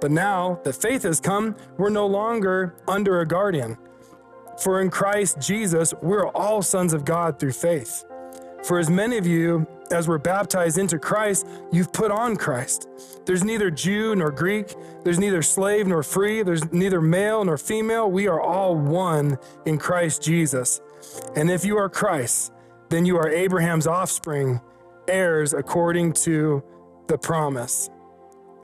But 0.00 0.10
now 0.10 0.60
that 0.64 0.74
faith 0.74 1.02
has 1.04 1.20
come, 1.20 1.56
we're 1.78 1.90
no 1.90 2.06
longer 2.06 2.76
under 2.86 3.20
a 3.20 3.26
guardian. 3.26 3.78
For 4.62 4.80
in 4.80 4.90
Christ 4.90 5.40
Jesus, 5.40 5.94
we're 6.02 6.28
all 6.28 6.62
sons 6.62 6.92
of 6.92 7.04
God 7.04 7.40
through 7.40 7.52
faith. 7.52 8.04
For 8.66 8.78
as 8.78 8.88
many 8.88 9.18
of 9.18 9.26
you 9.26 9.66
as 9.90 10.08
were 10.08 10.18
baptized 10.18 10.78
into 10.78 10.98
Christ, 10.98 11.46
you've 11.70 11.92
put 11.92 12.10
on 12.10 12.36
Christ. 12.36 12.88
There's 13.26 13.44
neither 13.44 13.70
Jew 13.70 14.16
nor 14.16 14.30
Greek, 14.30 14.74
there's 15.04 15.18
neither 15.18 15.42
slave 15.42 15.86
nor 15.86 16.02
free, 16.02 16.42
there's 16.42 16.72
neither 16.72 17.00
male 17.00 17.44
nor 17.44 17.58
female. 17.58 18.10
We 18.10 18.26
are 18.26 18.40
all 18.40 18.74
one 18.74 19.38
in 19.66 19.78
Christ 19.78 20.22
Jesus. 20.22 20.80
And 21.36 21.50
if 21.50 21.64
you 21.64 21.76
are 21.76 21.88
Christ, 21.88 22.52
then 22.88 23.04
you 23.04 23.18
are 23.18 23.28
Abraham's 23.28 23.86
offspring, 23.86 24.60
heirs 25.08 25.52
according 25.52 26.14
to 26.14 26.62
the 27.06 27.18
promise. 27.18 27.90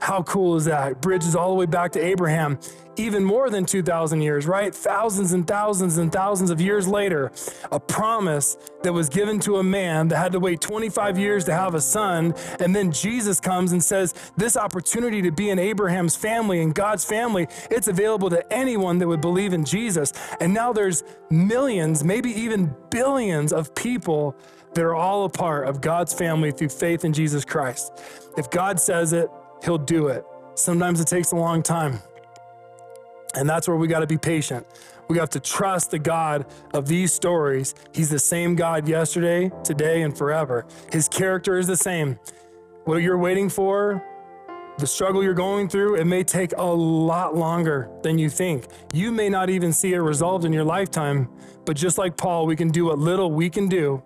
How 0.00 0.22
cool 0.22 0.56
is 0.56 0.64
that? 0.64 1.02
Bridges 1.02 1.36
all 1.36 1.50
the 1.50 1.54
way 1.54 1.66
back 1.66 1.92
to 1.92 2.02
Abraham, 2.02 2.58
even 2.96 3.22
more 3.22 3.50
than 3.50 3.66
2,000 3.66 4.22
years, 4.22 4.46
right? 4.46 4.74
Thousands 4.74 5.32
and 5.32 5.46
thousands 5.46 5.98
and 5.98 6.10
thousands 6.10 6.50
of 6.50 6.58
years 6.58 6.88
later, 6.88 7.30
a 7.70 7.78
promise 7.78 8.56
that 8.82 8.94
was 8.94 9.10
given 9.10 9.38
to 9.40 9.58
a 9.58 9.62
man 9.62 10.08
that 10.08 10.16
had 10.16 10.32
to 10.32 10.40
wait 10.40 10.62
25 10.62 11.18
years 11.18 11.44
to 11.44 11.52
have 11.52 11.74
a 11.74 11.80
son. 11.82 12.34
And 12.60 12.74
then 12.74 12.90
Jesus 12.92 13.40
comes 13.40 13.72
and 13.72 13.84
says, 13.84 14.14
This 14.38 14.56
opportunity 14.56 15.20
to 15.22 15.30
be 15.30 15.50
in 15.50 15.58
Abraham's 15.58 16.16
family 16.16 16.62
and 16.62 16.74
God's 16.74 17.04
family, 17.04 17.46
it's 17.70 17.88
available 17.88 18.30
to 18.30 18.52
anyone 18.52 18.98
that 18.98 19.06
would 19.06 19.20
believe 19.20 19.52
in 19.52 19.66
Jesus. 19.66 20.14
And 20.40 20.54
now 20.54 20.72
there's 20.72 21.04
millions, 21.30 22.02
maybe 22.02 22.30
even 22.30 22.74
billions 22.90 23.52
of 23.52 23.74
people 23.74 24.34
that 24.74 24.82
are 24.82 24.94
all 24.94 25.24
a 25.24 25.28
part 25.28 25.68
of 25.68 25.80
God's 25.80 26.14
family 26.14 26.52
through 26.52 26.68
faith 26.70 27.04
in 27.04 27.12
Jesus 27.12 27.44
Christ. 27.44 27.92
If 28.36 28.50
God 28.50 28.80
says 28.80 29.12
it, 29.12 29.28
He'll 29.64 29.78
do 29.78 30.08
it. 30.08 30.24
Sometimes 30.54 31.00
it 31.00 31.06
takes 31.06 31.32
a 31.32 31.36
long 31.36 31.62
time. 31.62 32.00
And 33.34 33.48
that's 33.48 33.68
where 33.68 33.76
we 33.76 33.86
got 33.86 34.00
to 34.00 34.06
be 34.06 34.18
patient. 34.18 34.66
We 35.08 35.18
have 35.18 35.30
to 35.30 35.40
trust 35.40 35.90
the 35.90 35.98
God 35.98 36.46
of 36.72 36.86
these 36.86 37.12
stories. 37.12 37.74
He's 37.92 38.10
the 38.10 38.18
same 38.18 38.54
God 38.54 38.88
yesterday, 38.88 39.50
today, 39.64 40.02
and 40.02 40.16
forever. 40.16 40.66
His 40.92 41.08
character 41.08 41.58
is 41.58 41.66
the 41.66 41.76
same. 41.76 42.18
What 42.84 43.02
you're 43.02 43.18
waiting 43.18 43.48
for, 43.48 44.04
the 44.78 44.86
struggle 44.86 45.22
you're 45.22 45.34
going 45.34 45.68
through, 45.68 45.96
it 45.96 46.04
may 46.04 46.24
take 46.24 46.52
a 46.56 46.62
lot 46.62 47.36
longer 47.36 47.90
than 48.02 48.18
you 48.18 48.30
think. 48.30 48.66
You 48.92 49.12
may 49.12 49.28
not 49.28 49.50
even 49.50 49.72
see 49.72 49.92
it 49.92 49.98
resolved 49.98 50.44
in 50.44 50.52
your 50.52 50.64
lifetime, 50.64 51.28
but 51.64 51.76
just 51.76 51.98
like 51.98 52.16
Paul, 52.16 52.46
we 52.46 52.56
can 52.56 52.70
do 52.70 52.86
what 52.86 52.98
little 52.98 53.30
we 53.30 53.50
can 53.50 53.68
do 53.68 54.02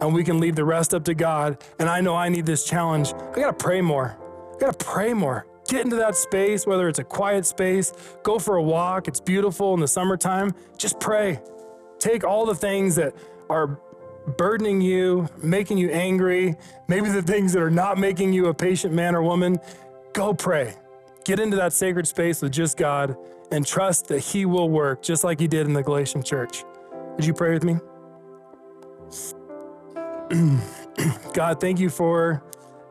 and 0.00 0.14
we 0.14 0.24
can 0.24 0.40
leave 0.40 0.56
the 0.56 0.64
rest 0.64 0.94
up 0.94 1.04
to 1.04 1.14
God. 1.14 1.62
And 1.78 1.88
I 1.88 2.00
know 2.00 2.16
I 2.16 2.28
need 2.28 2.46
this 2.46 2.64
challenge. 2.64 3.12
I 3.12 3.36
got 3.36 3.58
to 3.58 3.64
pray 3.64 3.80
more. 3.80 4.16
I 4.60 4.66
got 4.66 4.78
to 4.78 4.84
pray 4.84 5.14
more. 5.14 5.46
Get 5.68 5.86
into 5.86 5.96
that 5.96 6.16
space, 6.16 6.66
whether 6.66 6.86
it's 6.86 6.98
a 6.98 7.04
quiet 7.04 7.46
space, 7.46 7.94
go 8.22 8.38
for 8.38 8.56
a 8.56 8.62
walk. 8.62 9.08
It's 9.08 9.20
beautiful 9.20 9.72
in 9.72 9.80
the 9.80 9.88
summertime. 9.88 10.54
Just 10.76 11.00
pray. 11.00 11.40
Take 11.98 12.24
all 12.24 12.44
the 12.44 12.54
things 12.54 12.94
that 12.96 13.14
are 13.48 13.80
burdening 14.36 14.82
you, 14.82 15.30
making 15.42 15.78
you 15.78 15.88
angry, 15.90 16.56
maybe 16.88 17.08
the 17.08 17.22
things 17.22 17.54
that 17.54 17.62
are 17.62 17.70
not 17.70 17.96
making 17.96 18.34
you 18.34 18.48
a 18.48 18.54
patient 18.54 18.92
man 18.92 19.14
or 19.14 19.22
woman. 19.22 19.58
Go 20.12 20.34
pray. 20.34 20.74
Get 21.24 21.40
into 21.40 21.56
that 21.56 21.72
sacred 21.72 22.06
space 22.06 22.42
with 22.42 22.52
just 22.52 22.76
God 22.76 23.16
and 23.50 23.66
trust 23.66 24.08
that 24.08 24.18
He 24.18 24.44
will 24.44 24.68
work 24.68 25.00
just 25.00 25.24
like 25.24 25.40
He 25.40 25.48
did 25.48 25.66
in 25.66 25.72
the 25.72 25.82
Galatian 25.82 26.22
church. 26.22 26.64
Would 27.16 27.24
you 27.24 27.32
pray 27.32 27.54
with 27.54 27.64
me? 27.64 27.78
God, 31.32 31.60
thank 31.60 31.80
you 31.80 31.88
for 31.88 32.42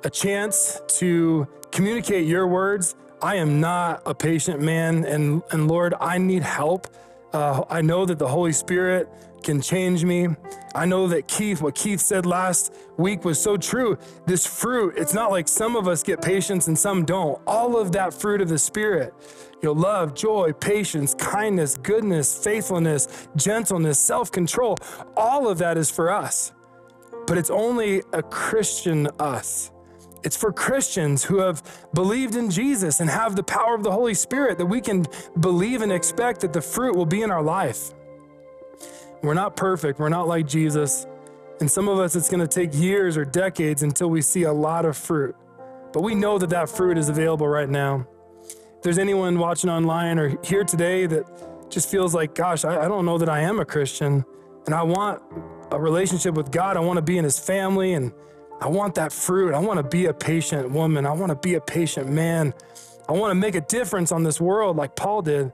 a 0.04 0.10
chance 0.10 0.82
to 0.88 1.48
communicate 1.72 2.28
your 2.28 2.48
words. 2.48 2.96
I 3.22 3.36
am 3.36 3.60
not 3.60 4.02
a 4.06 4.16
patient 4.16 4.62
man, 4.62 5.04
and, 5.06 5.44
and 5.52 5.68
Lord, 5.68 5.94
I 6.00 6.18
need 6.18 6.44
help. 6.44 6.88
Uh, 7.34 7.64
I 7.70 7.82
know 7.82 8.06
that 8.06 8.18
the 8.18 8.28
Holy 8.28 8.54
Spirit 8.54 9.10
can 9.44 9.62
change 9.62 10.04
me. 10.04 10.28
I 10.76 10.86
know 10.86 11.08
that 11.08 11.28
Keith, 11.28 11.62
what 11.62 11.76
Keith 11.76 12.00
said 12.00 12.26
last 12.26 12.74
week 12.98 13.26
was 13.26 13.42
so 13.42 13.58
true. 13.58 13.98
This 14.26 14.46
fruit, 14.46 14.96
it's 14.98 15.14
not 15.14 15.32
like 15.32 15.48
some 15.48 15.76
of 15.76 15.88
us 15.88 16.04
get 16.04 16.22
patience 16.22 16.68
and 16.68 16.78
some 16.78 17.06
don't. 17.06 17.42
All 17.48 17.78
of 17.78 17.92
that 17.94 18.14
fruit 18.14 18.42
of 18.42 18.50
the 18.50 18.60
Spirit, 18.60 19.14
you 19.62 19.70
know, 19.70 19.74
love, 19.74 20.14
joy, 20.14 20.54
patience, 20.54 21.14
kindness, 21.16 21.78
goodness, 21.78 22.44
faithfulness, 22.44 23.28
gentleness, 23.36 24.00
self 24.00 24.32
control, 24.32 24.78
all 25.18 25.48
of 25.48 25.58
that 25.60 25.78
is 25.78 25.90
for 25.90 26.12
us. 26.12 26.54
But 27.28 27.38
it's 27.38 27.50
only 27.50 28.04
a 28.14 28.24
Christian 28.24 29.08
us. 29.20 29.72
It's 30.24 30.36
for 30.36 30.52
Christians 30.52 31.24
who 31.24 31.40
have 31.40 31.64
believed 31.94 32.36
in 32.36 32.52
Jesus 32.52 33.00
and 33.00 33.10
have 33.10 33.36
the 33.36 33.44
power 33.44 33.76
of 33.76 33.84
the 33.84 33.92
Holy 33.92 34.14
Spirit 34.14 34.58
that 34.58 34.66
we 34.66 34.82
can 34.82 35.06
believe 35.40 35.82
and 35.82 35.92
expect 35.92 36.42
that 36.42 36.54
the 36.54 36.62
fruit 36.62 36.96
will 36.96 37.06
be 37.06 37.22
in 37.22 37.32
our 37.32 37.42
life. 37.42 37.94
We're 39.22 39.34
not 39.34 39.56
perfect. 39.56 40.00
We're 40.00 40.10
not 40.10 40.28
like 40.28 40.48
Jesus. 40.48 41.06
And 41.60 41.70
some 41.70 41.88
of 41.88 42.00
us, 42.00 42.16
it's 42.16 42.30
going 42.30 42.40
to 42.40 42.48
take 42.48 42.74
years 42.74 43.18
or 43.18 43.26
decades 43.26 43.84
until 43.84 44.10
we 44.10 44.22
see 44.22 44.44
a 44.44 44.54
lot 44.54 44.86
of 44.86 44.98
fruit. 44.98 45.36
But 45.92 46.04
we 46.04 46.16
know 46.16 46.38
that 46.38 46.50
that 46.52 46.70
fruit 46.70 46.98
is 46.98 47.10
available 47.10 47.48
right 47.48 47.70
now. 47.70 48.08
If 48.44 48.84
there's 48.84 48.98
anyone 49.00 49.40
watching 49.40 49.70
online 49.70 50.20
or 50.20 50.38
here 50.44 50.64
today 50.64 51.06
that 51.08 51.70
just 51.70 51.90
feels 51.90 52.14
like, 52.14 52.34
gosh, 52.34 52.64
I, 52.64 52.86
I 52.86 52.88
don't 52.88 53.06
know 53.06 53.18
that 53.18 53.30
I 53.30 53.42
am 53.42 53.60
a 53.60 53.66
Christian 53.66 54.24
and 54.66 54.76
I 54.76 54.84
want 54.84 55.22
a 55.72 55.80
relationship 55.80 56.36
with 56.36 56.52
God, 56.52 56.78
I 56.78 56.80
want 56.80 56.98
to 56.98 57.02
be 57.02 57.18
in 57.18 57.24
his 57.24 57.40
family 57.40 57.94
and 57.94 58.12
I 58.62 58.68
want 58.68 58.96
that 58.96 59.14
fruit. 59.14 59.54
I 59.54 59.60
want 59.60 59.78
to 59.78 59.84
be 59.84 60.06
a 60.06 60.14
patient 60.14 60.70
woman. 60.72 61.06
I 61.06 61.14
want 61.14 61.30
to 61.30 61.36
be 61.36 61.56
a 61.56 61.62
patient 61.62 62.10
man. 62.10 62.54
I 63.08 63.14
want 63.14 63.32
to 63.32 63.36
make 63.36 63.56
a 63.56 63.62
difference 63.62 64.12
on 64.12 64.24
this 64.24 64.40
world 64.42 64.76
like 64.76 64.96
Paul 64.96 65.22
did. 65.22 65.52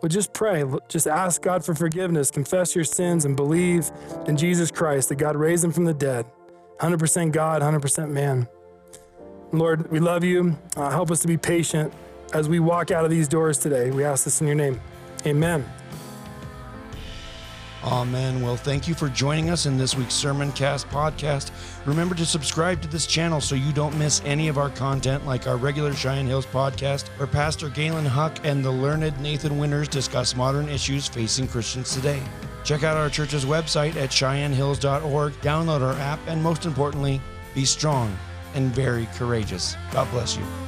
But 0.00 0.10
just 0.10 0.32
pray. 0.32 0.64
Just 0.88 1.06
ask 1.06 1.42
God 1.42 1.64
for 1.64 1.74
forgiveness. 1.74 2.30
Confess 2.30 2.74
your 2.74 2.84
sins 2.84 3.24
and 3.24 3.36
believe 3.36 3.90
in 4.26 4.36
Jesus 4.36 4.70
Christ 4.70 5.08
that 5.08 5.16
God 5.16 5.36
raised 5.36 5.64
him 5.64 5.72
from 5.72 5.84
the 5.84 5.94
dead. 5.94 6.24
100% 6.80 7.32
God, 7.32 7.62
100% 7.62 8.10
man. 8.10 8.48
Lord, 9.52 9.90
we 9.90 9.98
love 9.98 10.24
you. 10.24 10.56
Uh, 10.76 10.90
help 10.90 11.10
us 11.10 11.20
to 11.20 11.28
be 11.28 11.36
patient 11.36 11.92
as 12.32 12.48
we 12.48 12.60
walk 12.60 12.90
out 12.90 13.04
of 13.04 13.10
these 13.10 13.26
doors 13.28 13.58
today. 13.58 13.90
We 13.90 14.04
ask 14.04 14.24
this 14.24 14.40
in 14.40 14.46
your 14.46 14.56
name. 14.56 14.80
Amen. 15.26 15.64
Amen. 17.84 18.42
Well, 18.42 18.56
thank 18.56 18.88
you 18.88 18.94
for 18.94 19.08
joining 19.08 19.50
us 19.50 19.66
in 19.66 19.78
this 19.78 19.94
week's 19.94 20.14
Sermon 20.14 20.50
Cast 20.52 20.88
podcast. 20.88 21.52
Remember 21.86 22.14
to 22.16 22.26
subscribe 22.26 22.82
to 22.82 22.88
this 22.88 23.06
channel 23.06 23.40
so 23.40 23.54
you 23.54 23.72
don't 23.72 23.96
miss 23.96 24.20
any 24.24 24.48
of 24.48 24.58
our 24.58 24.70
content, 24.70 25.24
like 25.26 25.46
our 25.46 25.56
regular 25.56 25.94
Cheyenne 25.94 26.26
Hills 26.26 26.46
podcast, 26.46 27.06
where 27.18 27.28
Pastor 27.28 27.68
Galen 27.68 28.04
Huck 28.04 28.40
and 28.42 28.64
the 28.64 28.70
learned 28.70 29.20
Nathan 29.20 29.58
Winters 29.58 29.86
discuss 29.86 30.34
modern 30.34 30.68
issues 30.68 31.06
facing 31.06 31.46
Christians 31.46 31.94
today. 31.94 32.20
Check 32.64 32.82
out 32.82 32.96
our 32.96 33.08
church's 33.08 33.44
website 33.44 33.94
at 33.94 34.10
CheyenneHills.org, 34.10 35.32
download 35.34 35.80
our 35.80 35.94
app, 36.00 36.18
and 36.26 36.42
most 36.42 36.66
importantly, 36.66 37.20
be 37.54 37.64
strong 37.64 38.16
and 38.54 38.74
very 38.74 39.06
courageous. 39.14 39.76
God 39.92 40.10
bless 40.10 40.36
you. 40.36 40.67